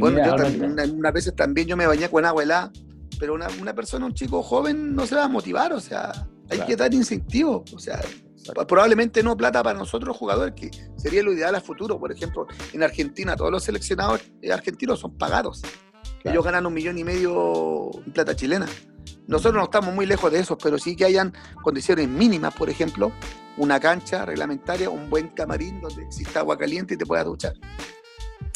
bueno, 0.00 0.18
yo 0.24 0.34
también, 0.34 0.96
unas 0.98 1.12
veces 1.12 1.36
también 1.36 1.68
yo 1.68 1.76
me 1.76 1.86
bañé 1.86 2.08
con 2.08 2.24
agua 2.24 2.42
helada 2.42 2.72
pero 3.18 3.34
una, 3.34 3.48
una, 3.60 3.74
persona, 3.74 4.06
un 4.06 4.14
chico 4.14 4.42
joven, 4.42 4.94
no 4.94 5.06
se 5.06 5.14
va 5.14 5.24
a 5.24 5.28
motivar, 5.28 5.72
o 5.72 5.80
sea, 5.80 6.28
hay 6.50 6.60
que 6.60 6.76
dar 6.76 6.92
incentivo, 6.94 7.64
o 7.74 7.78
sea, 7.78 8.00
probablemente 8.68 9.22
no 9.22 9.36
plata 9.36 9.62
para 9.62 9.78
nosotros 9.78 10.16
jugadores, 10.16 10.54
que 10.54 10.70
sería 10.96 11.22
lo 11.22 11.32
ideal 11.32 11.54
a 11.54 11.60
futuro. 11.60 11.98
Por 11.98 12.12
ejemplo, 12.12 12.46
en 12.72 12.82
Argentina 12.82 13.36
todos 13.36 13.50
los 13.50 13.64
seleccionados 13.64 14.20
argentinos 14.52 15.00
son 15.00 15.16
pagados. 15.16 15.62
Ellos 16.24 16.44
ganan 16.44 16.66
un 16.66 16.74
millón 16.74 16.98
y 16.98 17.04
medio 17.04 17.90
en 18.04 18.12
plata 18.12 18.34
chilena. 18.34 18.66
Nosotros 19.28 19.54
no 19.54 19.64
estamos 19.64 19.94
muy 19.94 20.06
lejos 20.06 20.32
de 20.32 20.40
eso, 20.40 20.58
pero 20.58 20.78
sí 20.78 20.96
que 20.96 21.04
hayan 21.04 21.32
condiciones 21.62 22.08
mínimas, 22.08 22.54
por 22.54 22.70
ejemplo, 22.70 23.12
una 23.56 23.80
cancha 23.80 24.24
reglamentaria, 24.24 24.90
un 24.90 25.08
buen 25.08 25.28
camarín 25.28 25.80
donde 25.80 26.02
exista 26.02 26.40
agua 26.40 26.58
caliente 26.58 26.94
y 26.94 26.96
te 26.96 27.06
puedas 27.06 27.24
duchar. 27.26 27.54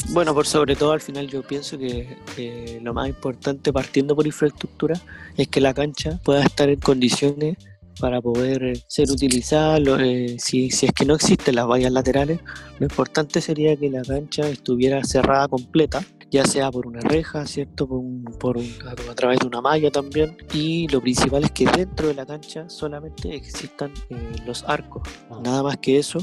Bueno, 0.09 0.33
por 0.33 0.45
sobre 0.45 0.75
todo 0.75 0.91
al 0.91 1.01
final 1.01 1.27
yo 1.27 1.41
pienso 1.43 1.77
que 1.77 2.79
lo 2.81 2.93
más 2.93 3.07
importante 3.07 3.71
partiendo 3.71 4.15
por 4.15 4.25
infraestructura 4.25 4.99
es 5.37 5.47
que 5.47 5.61
la 5.61 5.73
cancha 5.73 6.19
pueda 6.23 6.43
estar 6.43 6.69
en 6.69 6.79
condiciones 6.79 7.57
para 7.99 8.21
poder 8.21 8.81
ser 8.87 9.09
utilizada. 9.11 9.77
Eh, 9.99 10.35
si, 10.39 10.71
si, 10.71 10.87
es 10.87 10.91
que 10.91 11.05
no 11.05 11.15
existen 11.15 11.55
las 11.55 11.67
vallas 11.67 11.91
laterales, 11.91 12.39
lo 12.79 12.85
importante 12.85 13.41
sería 13.41 13.75
que 13.77 13.89
la 13.89 14.01
cancha 14.01 14.49
estuviera 14.49 15.03
cerrada 15.03 15.47
completa 15.47 16.03
ya 16.31 16.45
sea 16.45 16.71
por 16.71 16.87
una 16.87 17.01
reja, 17.01 17.45
¿cierto? 17.45 17.89
Por, 18.39 18.57
a, 18.57 19.15
través 19.15 19.39
de 19.39 19.47
una 19.47 19.59
malla 19.59 19.91
también. 19.91 20.37
Y 20.53 20.87
lo 20.87 21.01
principal 21.01 21.43
es 21.43 21.51
que 21.51 21.65
dentro 21.65 22.07
de 22.07 22.13
la 22.13 22.25
cancha 22.25 22.69
solamente 22.69 23.35
existan 23.35 23.91
eh, 24.09 24.15
los 24.45 24.63
arcos, 24.63 25.03
ah. 25.29 25.41
nada 25.43 25.61
más 25.61 25.75
que 25.77 25.99
eso, 25.99 26.19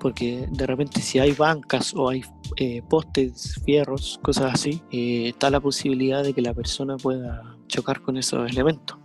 porque 0.00 0.48
de 0.50 0.66
repente 0.66 1.00
si 1.00 1.18
hay 1.18 1.32
bancas 1.32 1.94
o 1.94 2.08
hay 2.08 2.24
eh, 2.56 2.82
postes, 2.88 3.60
fierros, 3.64 4.18
cosas 4.22 4.54
así, 4.54 4.82
eh, 4.90 5.28
está 5.28 5.50
la 5.50 5.60
posibilidad 5.60 6.24
de 6.24 6.32
que 6.32 6.42
la 6.42 6.54
persona 6.54 6.96
pueda 6.96 7.56
chocar 7.68 8.00
con 8.00 8.16
esos 8.16 8.50
elementos. 8.50 8.98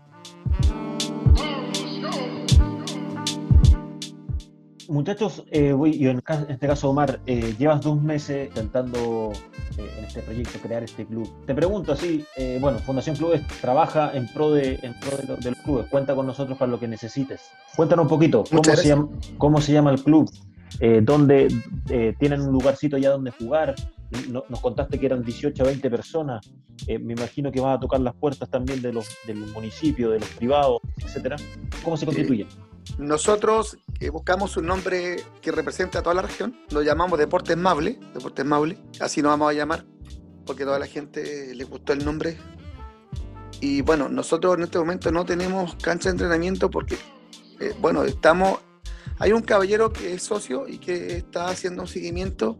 Muchachos, 4.88 5.44
eh, 5.52 5.74
voy, 5.74 6.06
en, 6.08 6.22
este 6.48 6.68
caso 6.68 6.90
Omar, 6.90 7.20
eh, 7.26 7.56
llevas 7.58 7.82
dos 7.82 8.00
meses 8.02 8.50
intentando 8.50 9.32
eh, 9.78 9.92
en 9.98 10.06
este 10.06 10.22
proyecto 10.22 10.60
crear 10.60 10.84
este 10.84 11.06
club. 11.06 11.28
Te 11.46 11.56
pregunto 11.56 11.94
así, 11.94 12.24
bueno, 12.60 12.80
Fundación 12.80 13.16
Clubes 13.16 13.42
trabaja 13.62 14.12
en 14.14 14.28
pro 14.28 14.52
de, 14.52 14.80
en 14.84 14.94
pro 15.00 15.18
de, 15.18 15.52
los 15.52 15.60
clubes, 15.60 15.88
cuenta 15.90 16.14
con 16.14 16.28
nosotros 16.28 16.58
para 16.58 16.72
lo 16.72 16.80
que 16.80 16.88
necesites. 16.88 17.50
Cuéntanos 17.76 18.04
un 18.04 18.10
poquito, 18.10 18.44
¿cómo 18.50 18.64
se, 18.64 18.88
llama, 18.88 19.10
¿cómo 19.38 19.62
se, 19.62 19.74
llama, 19.74 19.92
el 19.92 20.04
club? 20.04 20.30
¿Dónde 21.02 21.48
tienen 22.20 22.42
un 22.42 22.52
lugarcito 22.52 22.98
ya 22.98 23.12
donde 23.12 23.32
jugar? 23.32 23.76
nos 24.30 24.60
contaste 24.62 25.00
que 25.00 25.08
eran 25.08 25.24
18 25.24 25.64
a 25.64 25.66
20 25.66 25.90
personas. 25.90 26.50
me 26.88 27.14
imagino 27.14 27.52
que 27.52 27.60
vas 27.60 27.78
a 27.78 27.80
tocar 27.80 28.00
las 28.00 28.14
puertas 28.16 28.50
también 28.50 28.82
de 28.82 28.94
los, 28.94 29.08
del 29.26 29.38
municipio, 29.38 30.12
de 30.12 30.20
los 30.20 30.30
privados, 30.30 30.82
etcétera. 30.98 31.38
¿Cómo 31.84 31.98
se 31.98 32.06
constituye? 32.06 32.48
Nosotros 32.98 33.78
eh, 34.00 34.10
buscamos 34.10 34.56
un 34.58 34.68
nombre 34.68 35.18
que 35.42 35.52
represente 35.52 35.98
a 35.98 36.04
toda 36.04 36.16
la 36.16 36.22
región, 36.22 36.56
lo 36.70 36.82
llamamos 36.82 37.20
Deportes 37.20 37.58
Mable, 37.58 38.00
Deportes 38.14 38.46
Mable, 38.46 38.78
así 39.02 39.22
nos 39.22 39.32
vamos 39.32 39.50
a 39.50 39.54
llamar, 39.54 39.86
porque 40.46 40.64
a 40.64 40.68
toda 40.68 40.80
la 40.80 40.86
gente 40.86 41.54
le 41.54 41.64
gustó 41.66 41.94
el 41.94 42.06
nombre. 42.06 42.38
Y 43.60 43.82
bueno, 43.82 44.08
nosotros 44.08 44.56
en 44.58 44.64
este 44.64 44.78
momento 44.78 45.12
no 45.12 45.26
tenemos 45.26 45.76
cancha 45.76 46.10
de 46.10 46.12
entrenamiento 46.12 46.70
porque, 46.70 46.96
eh, 47.60 47.74
bueno, 47.82 48.04
estamos, 48.04 48.60
hay 49.20 49.32
un 49.32 49.42
caballero 49.42 49.92
que 49.92 50.14
es 50.14 50.24
socio 50.24 50.68
y 50.68 50.78
que 50.78 51.18
está 51.18 51.48
haciendo 51.48 51.84
un 51.84 51.88
seguimiento 51.88 52.58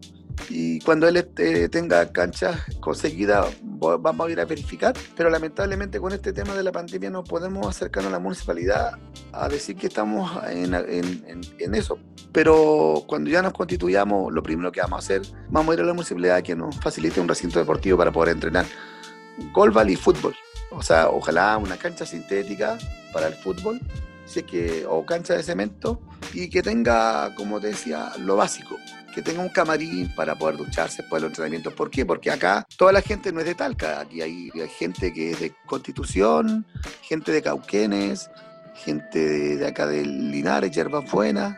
y 0.50 0.80
cuando 0.82 1.08
él 1.08 1.28
eh, 1.38 1.70
tenga 1.70 2.12
canchas 2.12 2.62
conseguidas 2.80 3.48
vamos 3.64 4.28
a 4.28 4.32
ir 4.32 4.40
a 4.40 4.46
verificar, 4.46 4.94
pero 5.16 5.30
lamentablemente 5.30 6.00
con 6.00 6.12
este 6.12 6.34
tema 6.34 6.54
de 6.54 6.64
la 6.64 6.72
pandemia 6.72 7.10
no 7.10 7.24
podemos 7.24 7.68
acercarnos 7.68 8.12
a 8.12 8.16
la 8.16 8.20
municipalidad 8.20 8.98
a 9.32 9.50
decir 9.50 9.76
que 9.76 9.88
estamos 9.88 10.32
en, 10.50 10.74
en, 10.74 11.76
eso. 11.76 12.00
Pero 12.32 13.04
cuando 13.08 13.30
ya 13.30 13.42
nos 13.42 13.54
constituyamos, 13.54 14.32
lo 14.34 14.42
primero 14.44 14.72
que 14.72 14.82
vamos 14.82 14.98
a 14.98 15.00
hacer, 15.00 15.22
vamos 15.50 15.72
a 15.72 15.74
ir 15.76 15.82
a 15.82 15.86
la 15.86 15.94
municipalidad 15.94 16.42
que 16.42 16.56
nos 16.56 16.76
facilite 16.78 17.20
un 17.20 17.28
recinto 17.28 17.60
deportivo 17.60 17.98
para 17.98 18.12
poder 18.12 18.36
entrenar 18.36 18.66
golbal 19.54 19.90
y 19.90 19.96
fútbol. 19.96 20.36
O 20.72 20.82
sea, 20.82 21.10
ojalá 21.10 21.58
una 21.58 21.78
cancha 21.78 22.06
sintética 22.06 22.78
para 23.14 23.28
el 23.28 23.34
fútbol, 23.36 23.80
si 24.26 24.44
que, 24.44 24.86
o 24.88 25.06
cancha 25.06 25.36
de 25.36 25.44
cemento, 25.44 26.02
y 26.34 26.50
que 26.50 26.62
tenga, 26.62 27.34
como 27.36 27.60
te 27.60 27.68
decía, 27.68 28.12
lo 28.20 28.36
básico, 28.36 28.78
que 29.14 29.22
tenga 29.22 29.42
un 29.42 29.50
camarín 29.50 30.14
para 30.14 30.36
poder 30.36 30.58
ducharse 30.58 31.02
después 31.02 31.22
de 31.22 31.30
los 31.30 31.32
entrenamientos. 31.32 31.74
¿Por 31.74 31.90
qué? 31.90 32.06
Porque 32.06 32.30
acá 32.30 32.66
toda 32.78 32.92
la 32.92 33.02
gente 33.02 33.32
no 33.32 33.40
es 33.40 33.46
de 33.46 33.56
Talca, 33.56 34.02
aquí 34.02 34.22
hay, 34.22 34.52
gente 34.78 35.14
que 35.14 35.32
es 35.32 35.40
de 35.40 35.54
Constitución, 35.66 36.66
gente 37.02 37.32
de 37.32 37.42
Cauquenes, 37.42 38.30
gente 38.74 39.56
de, 39.58 39.68
acá 39.68 39.88
de 39.88 40.06
Linares, 40.06 40.72
Yerbas 40.72 41.10
Buenas, 41.10 41.58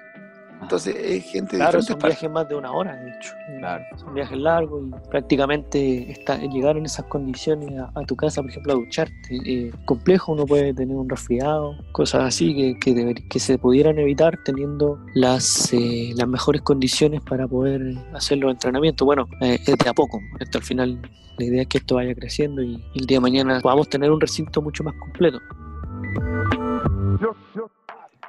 entonces 0.61 0.95
es 0.97 1.23
gente 1.25 1.57
de 1.57 1.63
Claro, 1.63 1.81
son 1.81 1.99
viajes 1.99 2.29
más 2.29 2.47
de 2.49 2.55
una 2.55 2.71
hora, 2.71 2.95
de 2.95 3.09
hecho. 3.11 3.31
Claro. 3.59 3.83
Son 3.97 4.13
viajes 4.13 4.37
largos 4.37 4.83
y 4.87 5.09
prácticamente 5.09 6.11
está, 6.11 6.37
llegar 6.37 6.77
en 6.77 6.85
esas 6.85 7.05
condiciones 7.05 7.79
a, 7.95 8.01
tu 8.03 8.15
casa, 8.15 8.41
por 8.41 8.49
ejemplo, 8.49 8.73
a 8.73 8.75
ducharte. 8.75 9.13
Eh, 9.45 9.71
complejo, 9.85 10.33
uno 10.33 10.45
puede 10.45 10.73
tener 10.73 10.95
un 10.95 11.09
resfriado, 11.09 11.75
cosas 11.91 12.23
así 12.23 12.55
que, 12.55 12.79
que, 12.79 13.15
que 13.29 13.39
se 13.39 13.57
pudieran 13.57 13.99
evitar 13.99 14.37
teniendo 14.43 14.99
las, 15.13 15.71
eh, 15.73 16.11
las 16.15 16.27
mejores 16.27 16.61
condiciones 16.61 17.21
para 17.21 17.47
poder 17.47 17.95
hacer 18.13 18.39
los 18.39 18.51
entrenamientos. 18.51 19.05
Bueno, 19.05 19.27
eh, 19.41 19.59
es 19.65 19.77
de 19.77 19.89
a 19.89 19.93
poco. 19.93 20.19
Esto 20.39 20.57
al 20.57 20.63
final, 20.63 21.01
la 21.37 21.45
idea 21.45 21.61
es 21.61 21.67
que 21.67 21.77
esto 21.77 21.95
vaya 21.95 22.13
creciendo 22.15 22.61
y 22.61 22.83
el 22.95 23.05
día 23.05 23.17
de 23.17 23.21
mañana 23.21 23.59
podamos 23.61 23.89
tener 23.89 24.11
un 24.11 24.19
recinto 24.19 24.61
mucho 24.61 24.83
más 24.83 24.95
completo. 24.95 25.39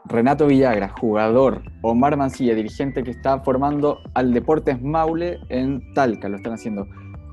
Renato 0.08 0.46
Villagra, 0.46 0.88
jugador, 0.88 1.60
Omar 1.82 2.16
Mancilla, 2.16 2.54
dirigente 2.54 3.02
que 3.02 3.10
está 3.10 3.40
formando 3.40 4.00
al 4.14 4.32
Deportes 4.32 4.80
Maule 4.80 5.38
en 5.50 5.92
Talca, 5.92 6.30
lo 6.30 6.36
están 6.36 6.54
haciendo. 6.54 6.86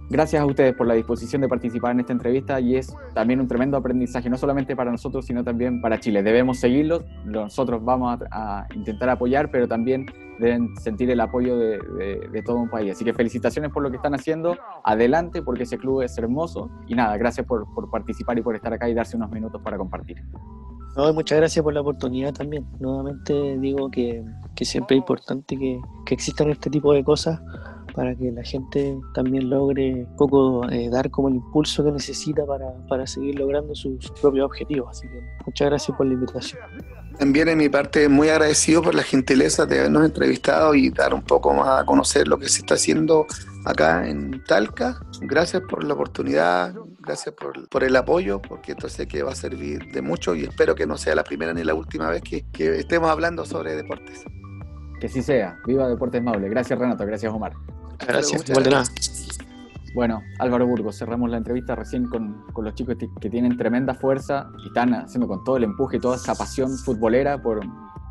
Gracias 0.10 0.42
a 0.42 0.46
ustedes 0.46 0.76
por 0.76 0.86
la 0.86 0.94
disposición 0.94 1.42
de 1.42 1.48
participar 1.48 1.92
en 1.92 2.02
esta 2.02 2.14
entrevista 2.14 2.60
y 2.60 2.76
es 2.76 2.94
también 3.14 3.40
un 3.40 3.48
tremendo 3.48 3.78
aprendizaje, 3.78 4.30
no 4.30 4.38
solamente 4.38 4.76
para 4.76 4.92
nosotros, 4.92 5.26
sino 5.26 5.44
también 5.44 5.82
para 5.82 6.00
Chile. 6.00 6.22
Debemos 6.22 6.60
seguirlos, 6.60 7.04
nosotros 7.24 7.84
vamos 7.84 8.20
a, 8.30 8.68
intentar 8.76 9.10
apoyar, 9.10 9.50
pero 9.50 9.68
también 9.68 10.06
deben 10.39 10.76
sentir 10.78 11.10
el 11.10 11.19
apoyo 11.19 11.58
de, 11.58 12.43
todo 12.45 12.58
un 12.58 12.69
país. 12.69 12.91
Así 12.91 13.06
que 13.06 13.13
felicitaciones 13.13 13.71
por 13.71 13.84
lo 13.84 13.89
que 13.89 13.98
están 13.98 14.13
haciendo, 14.13 14.58
adelante 14.84 15.41
porque 15.41 15.63
ese 15.63 15.78
club 15.78 16.02
es 16.02 16.17
hermoso 16.17 16.69
y 16.88 16.95
nada, 16.95 17.17
gracias 17.17 17.45
por 17.45 17.89
participar 17.89 18.38
y 18.38 18.41
por 18.41 18.56
estar 18.56 18.74
acá 18.74 18.89
y 18.89 18.93
darse 18.93 19.17
unos 19.17 19.32
minutos 19.32 19.62
para 19.62 19.78
compartir 19.78 20.17
muchas 21.13 21.38
gracias 21.38 21.62
por 21.63 21.74
la 21.74 21.82
oportunidad 21.82 22.34
también. 22.34 22.65
Nuevamente 22.80 23.58
digo 23.60 23.89
que, 23.89 24.24
siempre 24.62 24.95
es 24.95 25.02
importante 25.02 25.58
que, 25.58 25.82
existan 26.10 26.50
este 26.50 26.69
tipo 26.69 26.93
de 26.93 27.04
cosas 27.04 27.41
para 27.93 28.15
que 28.15 28.32
la 28.32 28.43
gente 28.43 28.98
también 29.13 29.50
logre 29.50 30.06
un 30.06 30.15
poco 30.15 30.69
eh, 30.69 30.89
dar 30.89 31.10
como 31.10 31.30
el 31.30 31.36
impulso 31.36 31.84
que 31.84 31.91
necesita 31.91 32.43
para, 32.45 33.08
seguir 33.08 33.39
logrando 33.39 33.76
sus, 33.76 34.12
propios 34.21 34.45
objetivos. 34.45 34.89
Así 34.89 35.08
que 35.08 35.21
muchas 35.45 35.69
gracias 35.69 35.98
por 35.98 36.06
la 36.06 36.13
invitación. 36.13 36.62
También 37.19 37.47
en 37.47 37.58
mi 37.58 37.69
parte 37.69 38.10
muy 38.10 38.30
agradecido 38.30 38.82
por 38.82 38.93
la 38.93 39.04
gentileza 39.04 39.65
de 39.65 39.80
habernos 39.80 40.06
entrevistado 40.06 40.75
y 40.75 40.89
dar 40.89 41.13
un 41.13 41.21
poco 41.21 41.54
más 41.54 41.82
a 41.82 41.86
conocer 41.86 42.28
lo 42.28 42.38
que 42.38 42.49
se 42.49 42.60
está 42.60 42.75
haciendo 42.75 43.25
acá 43.65 44.08
en 44.08 44.43
Talca. 44.43 44.99
Gracias 45.21 45.63
por 45.63 45.84
la 45.84 45.93
oportunidad, 45.93 46.73
gracias 46.99 47.34
por, 47.36 47.67
por 47.69 47.84
el 47.84 47.95
apoyo, 47.95 48.41
porque 48.41 48.73
esto 48.73 48.89
sé 48.89 49.08
que 49.08 49.23
va 49.23 49.32
a 49.32 49.36
servir 49.36 49.91
de 49.91 50.01
mucho 50.01 50.36
y 50.36 50.43
espero 50.43 50.75
que 50.75 50.86
no 50.86 50.97
sea 50.97 51.15
la 51.15 51.23
primera 51.23 51.54
ni 51.54 51.63
la 51.63 51.73
última 51.73 52.10
vez 52.10 52.21
que, 52.21 52.45
que 52.51 52.80
estemos 52.80 53.10
hablando 53.10 53.45
sobre 53.45 53.75
deportes. 53.75 54.23
Que 54.99 55.10
sí 55.10 55.21
sea. 55.21 55.58
Viva 55.65 55.88
Deportes 55.88 56.21
Maule. 56.21 56.49
Gracias 56.49 56.78
Renato, 56.78 57.06
gracias 57.06 57.34
Omar. 57.34 57.54
Gracias, 58.06 58.49
igual 58.49 58.63
de 58.63 58.69
nada. 58.69 58.86
Bueno, 59.95 60.23
Álvaro 60.39 60.67
Burgos, 60.67 60.97
cerramos 60.97 61.29
la 61.29 61.38
entrevista 61.38 61.73
recién 61.73 62.10
con, 62.10 62.43
con, 62.51 62.65
los 62.65 62.75
chicos 62.75 62.97
que 62.97 63.29
tienen 63.29 63.55
tremenda 63.55 63.93
fuerza 63.93 64.51
y 64.62 64.67
están 64.67 64.93
haciendo 64.93 65.25
con 65.25 65.41
todo 65.45 65.55
el 65.55 65.63
empuje 65.63 65.95
y 65.95 65.99
toda 66.01 66.17
esa 66.17 66.36
pasión 66.36 66.69
futbolera 66.69 67.41
por, 67.41 67.62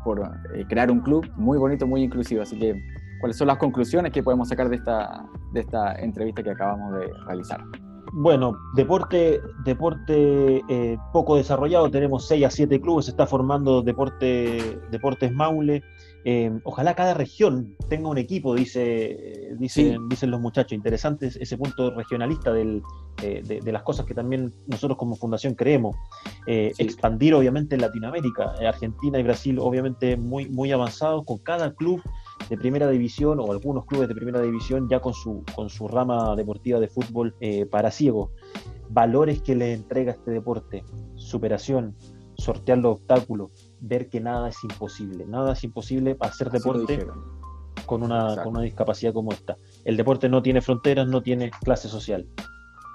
por 0.03 0.19
eh, 0.55 0.65
crear 0.67 0.89
un 0.89 1.01
club 1.01 1.29
muy 1.35 1.59
bonito, 1.59 1.85
muy 1.85 2.01
inclusivo. 2.01 2.41
Así 2.41 2.57
que, 2.57 2.83
¿cuáles 3.19 3.37
son 3.37 3.45
las 3.45 3.57
conclusiones 3.57 4.11
que 4.11 4.23
podemos 4.23 4.49
sacar 4.49 4.67
de 4.67 4.77
esta, 4.77 5.27
de 5.53 5.59
esta 5.59 5.93
entrevista 5.99 6.41
que 6.41 6.49
acabamos 6.49 6.91
de 6.95 7.07
realizar? 7.27 7.63
Bueno, 8.13 8.57
deporte, 8.75 9.39
deporte 9.63 10.63
eh, 10.67 10.97
poco 11.13 11.35
desarrollado, 11.35 11.91
tenemos 11.91 12.27
6 12.27 12.45
a 12.45 12.49
7 12.49 12.81
clubes, 12.81 13.05
se 13.05 13.11
está 13.11 13.27
formando 13.27 13.83
deporte, 13.83 14.79
Deportes 14.89 15.31
Maule. 15.31 15.83
Eh, 16.25 16.51
ojalá 16.63 16.95
cada 16.95 17.13
región 17.13 17.75
tenga 17.87 18.09
un 18.09 18.17
equipo, 18.17 18.55
dice, 18.55 19.55
dicen, 19.57 20.09
dicen 20.09 20.31
los 20.31 20.41
muchachos. 20.41 20.73
Interesante 20.73 21.27
ese 21.27 21.57
punto 21.57 21.91
regionalista 21.91 22.51
del, 22.51 22.81
eh, 23.21 23.41
de, 23.45 23.71
las 23.71 23.83
cosas 23.83 24.05
que 24.05 24.13
también 24.13 24.51
nosotros 24.67 24.97
como 24.97 25.15
fundación 25.15 25.53
creemos. 25.53 25.95
Expandir 26.47 27.33
obviamente 27.35 27.75
en 27.75 27.81
Latinoamérica, 27.81 28.55
Argentina 28.67 29.19
y 29.19 29.23
Brasil 29.23 29.59
obviamente 29.59 30.17
muy, 30.17 30.49
muy 30.49 30.71
avanzados, 30.71 31.23
con 31.25 31.37
cada 31.37 31.73
club 31.73 32.01
de 32.49 32.57
primera 32.57 32.89
división 32.89 33.39
o 33.39 33.51
algunos 33.51 33.85
clubes 33.85 34.07
de 34.07 34.15
primera 34.15 34.41
división 34.41 34.87
ya 34.89 34.99
con 34.99 35.13
su, 35.13 35.43
con 35.55 35.69
su 35.69 35.87
rama 35.87 36.35
deportiva 36.35 36.79
de 36.79 36.87
fútbol 36.87 37.35
eh, 37.39 37.65
para 37.65 37.91
ciegos. 37.91 38.31
Valores 38.89 39.41
que 39.41 39.55
le 39.55 39.73
entrega 39.73 40.11
este 40.11 40.31
deporte, 40.31 40.83
superación, 41.15 41.95
sortear 42.37 42.77
los 42.79 42.97
obstáculos, 42.97 43.64
ver 43.87 44.09
que 44.09 44.19
nada 44.19 44.49
es 44.49 44.63
imposible. 44.63 45.25
Nada 45.25 45.53
es 45.53 45.63
imposible 45.63 46.15
para 46.15 46.31
hacer 46.31 46.49
deporte 46.49 47.05
con 47.85 48.03
una, 48.03 48.35
con 48.37 48.53
una 48.53 48.61
discapacidad 48.61 49.13
como 49.13 49.31
esta. 49.31 49.57
El 49.83 49.95
deporte 49.97 50.27
no 50.27 50.41
tiene 50.41 50.61
fronteras, 50.61 51.07
no 51.07 51.21
tiene 51.21 51.51
clase 51.51 51.87
social. 51.87 52.27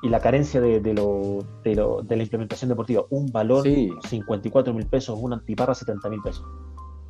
y 0.02 0.08
la 0.08 0.20
carencia 0.20 0.60
de, 0.60 0.80
de, 0.80 0.94
lo, 0.94 1.44
de, 1.62 2.16
la 2.16 2.22
implementación 2.22 2.68
deportiva. 2.68 3.04
Un 3.10 3.26
valor, 3.30 3.62
sí. 3.62 3.90
54 4.08 4.74
mil 4.74 4.86
pesos, 4.86 5.18
una 5.20 5.36
antiparra, 5.36 5.74
70 5.74 6.08
mil 6.08 6.20
pesos. 6.22 6.44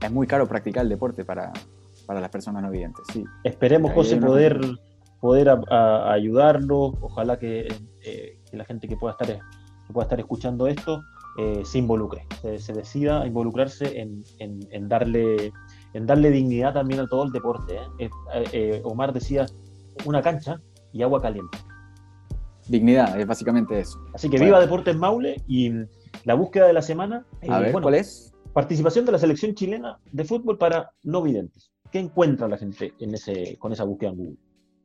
Es 0.00 0.10
muy 0.10 0.26
caro 0.26 0.46
practicar 0.46 0.82
el 0.82 0.88
deporte 0.88 1.24
para, 1.24 1.52
para 2.06 2.20
las 2.20 2.30
personas 2.30 2.62
no 2.62 2.70
videntes, 2.70 3.04
sí. 3.12 3.24
Esperemos, 3.44 3.92
José, 3.92 4.16
poder, 4.16 4.60
poder 5.20 5.48
ayudarlo. 5.70 6.98
Ojalá 7.00 7.38
que, 7.38 7.68
eh, 8.04 8.40
que, 8.50 8.56
la 8.56 8.64
gente 8.64 8.88
que 8.88 8.96
pueda 8.96 9.12
estar, 9.12 9.28
que 9.28 9.92
pueda 9.92 10.04
estar 10.04 10.18
escuchando 10.18 10.66
esto 10.66 11.02
eh, 11.40 11.62
se 11.64 11.78
involucre, 11.78 12.26
se, 12.58 12.72
decida 12.72 13.22
a 13.22 13.26
involucrarse 13.26 14.00
en, 14.00 14.22
en, 14.38 14.88
darle, 14.88 15.52
en 15.94 16.06
darle 16.06 16.30
dignidad 16.30 16.74
también 16.74 17.00
a 17.00 17.06
todo 17.06 17.24
el 17.24 17.32
deporte. 17.32 17.78
¿eh? 17.98 18.80
Omar 18.84 19.12
decía, 19.12 19.46
una 20.04 20.20
cancha 20.20 20.60
y 20.92 21.02
agua 21.02 21.22
caliente 21.22 21.58
dignidad, 22.70 23.18
es 23.18 23.26
básicamente 23.26 23.80
eso. 23.80 23.98
Así 24.14 24.30
que 24.30 24.38
viva 24.38 24.60
Deportes 24.60 24.96
Maule 24.96 25.42
y 25.46 25.72
la 26.24 26.34
búsqueda 26.34 26.66
de 26.66 26.72
la 26.72 26.82
semana. 26.82 27.26
A 27.48 27.58
ver, 27.58 27.72
¿cuál 27.72 27.94
es? 27.94 28.32
Participación 28.52 29.04
de 29.04 29.12
la 29.12 29.18
selección 29.18 29.54
chilena 29.54 29.98
de 30.12 30.24
fútbol 30.24 30.56
para 30.56 30.92
no 31.02 31.22
videntes. 31.22 31.72
¿Qué 31.90 31.98
encuentra 31.98 32.48
la 32.48 32.56
gente 32.56 32.94
en 33.00 33.14
ese, 33.14 33.56
con 33.58 33.72
esa 33.72 33.84
búsqueda 33.84 34.10
en 34.10 34.16
Google? 34.16 34.36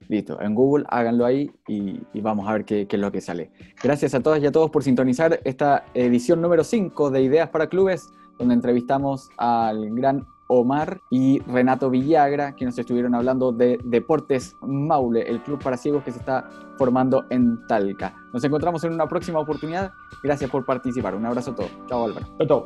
Listo, 0.07 0.39
en 0.39 0.53
Google 0.53 0.85
háganlo 0.89 1.25
ahí 1.25 1.51
y, 1.67 1.99
vamos 2.21 2.47
a 2.47 2.53
ver 2.53 2.65
qué, 2.65 2.87
qué, 2.87 2.95
es 2.95 3.01
lo 3.01 3.11
que 3.11 3.21
sale. 3.21 3.51
Gracias 3.81 4.13
a 4.13 4.21
todas 4.21 4.41
y 4.41 4.45
a 4.45 4.51
todos 4.51 4.69
por 4.69 4.83
sintonizar 4.83 5.39
esta 5.43 5.85
edición 5.93 6.41
número 6.41 6.63
5 6.63 7.09
de 7.09 7.23
Ideas 7.23 7.49
para 7.49 7.67
Clubes, 7.67 8.09
donde 8.37 8.53
entrevistamos 8.53 9.29
al 9.37 9.89
gran 9.95 10.27
Omar 10.47 11.01
y 11.09 11.39
Renato 11.47 11.89
Villagra, 11.89 12.55
que 12.55 12.65
nos 12.65 12.77
estuvieron 12.77 13.15
hablando 13.15 13.51
de 13.51 13.79
Deportes 13.83 14.55
Maule, 14.61 15.21
el 15.21 15.41
club 15.41 15.61
para 15.61 15.77
ciegos 15.77 16.03
que 16.03 16.11
se 16.11 16.19
está 16.19 16.49
formando 16.77 17.25
en 17.29 17.65
Talca. 17.67 18.15
Nos 18.33 18.43
encontramos 18.43 18.83
en 18.83 18.93
una 18.93 19.07
próxima 19.07 19.39
oportunidad. 19.39 19.91
Gracias 20.23 20.49
por 20.49 20.65
participar. 20.65 21.15
Un 21.15 21.25
abrazo 21.25 21.51
a 21.51 21.55
todos. 21.55 21.71
Chao, 21.87 22.05
Álvaro. 22.05 22.27
Chao. 22.47 22.65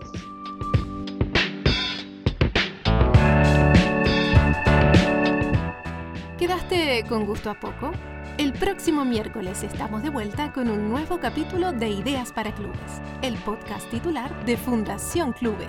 ¿Quedaste 6.69 7.08
con 7.08 7.25
gusto 7.25 7.49
a 7.49 7.55
poco? 7.55 7.91
El 8.38 8.53
próximo 8.53 9.03
miércoles 9.03 9.63
estamos 9.63 10.03
de 10.03 10.10
vuelta 10.10 10.53
con 10.53 10.69
un 10.69 10.89
nuevo 10.89 11.19
capítulo 11.19 11.71
de 11.71 11.89
Ideas 11.89 12.32
para 12.32 12.53
Clubes, 12.53 13.01
el 13.23 13.36
podcast 13.38 13.89
titular 13.89 14.45
de 14.45 14.55
Fundación 14.55 15.34
Clubes. 15.34 15.67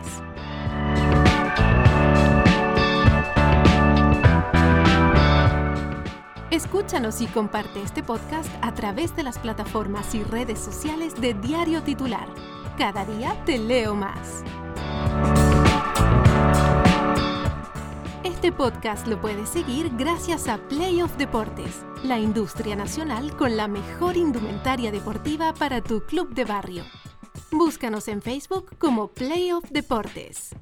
Escúchanos 6.50 7.20
y 7.22 7.26
comparte 7.28 7.82
este 7.82 8.02
podcast 8.02 8.50
a 8.60 8.74
través 8.74 9.16
de 9.16 9.22
las 9.22 9.38
plataformas 9.38 10.14
y 10.14 10.22
redes 10.22 10.58
sociales 10.58 11.18
de 11.18 11.32
Diario 11.34 11.82
Titular. 11.82 12.28
Cada 12.76 13.06
día 13.06 13.34
te 13.46 13.58
leo 13.58 13.94
más. 13.94 14.44
Este 18.40 18.52
podcast 18.52 19.06
lo 19.06 19.20
puedes 19.20 19.50
seguir 19.50 19.90
gracias 19.98 20.48
a 20.48 20.56
Playoff 20.56 21.14
Deportes, 21.18 21.84
la 22.04 22.18
industria 22.18 22.74
nacional 22.74 23.36
con 23.36 23.54
la 23.54 23.68
mejor 23.68 24.16
indumentaria 24.16 24.90
deportiva 24.90 25.52
para 25.52 25.82
tu 25.82 26.00
club 26.06 26.32
de 26.32 26.46
barrio. 26.46 26.84
Búscanos 27.50 28.08
en 28.08 28.22
Facebook 28.22 28.78
como 28.78 29.08
Playoff 29.08 29.64
Deportes. 29.70 30.54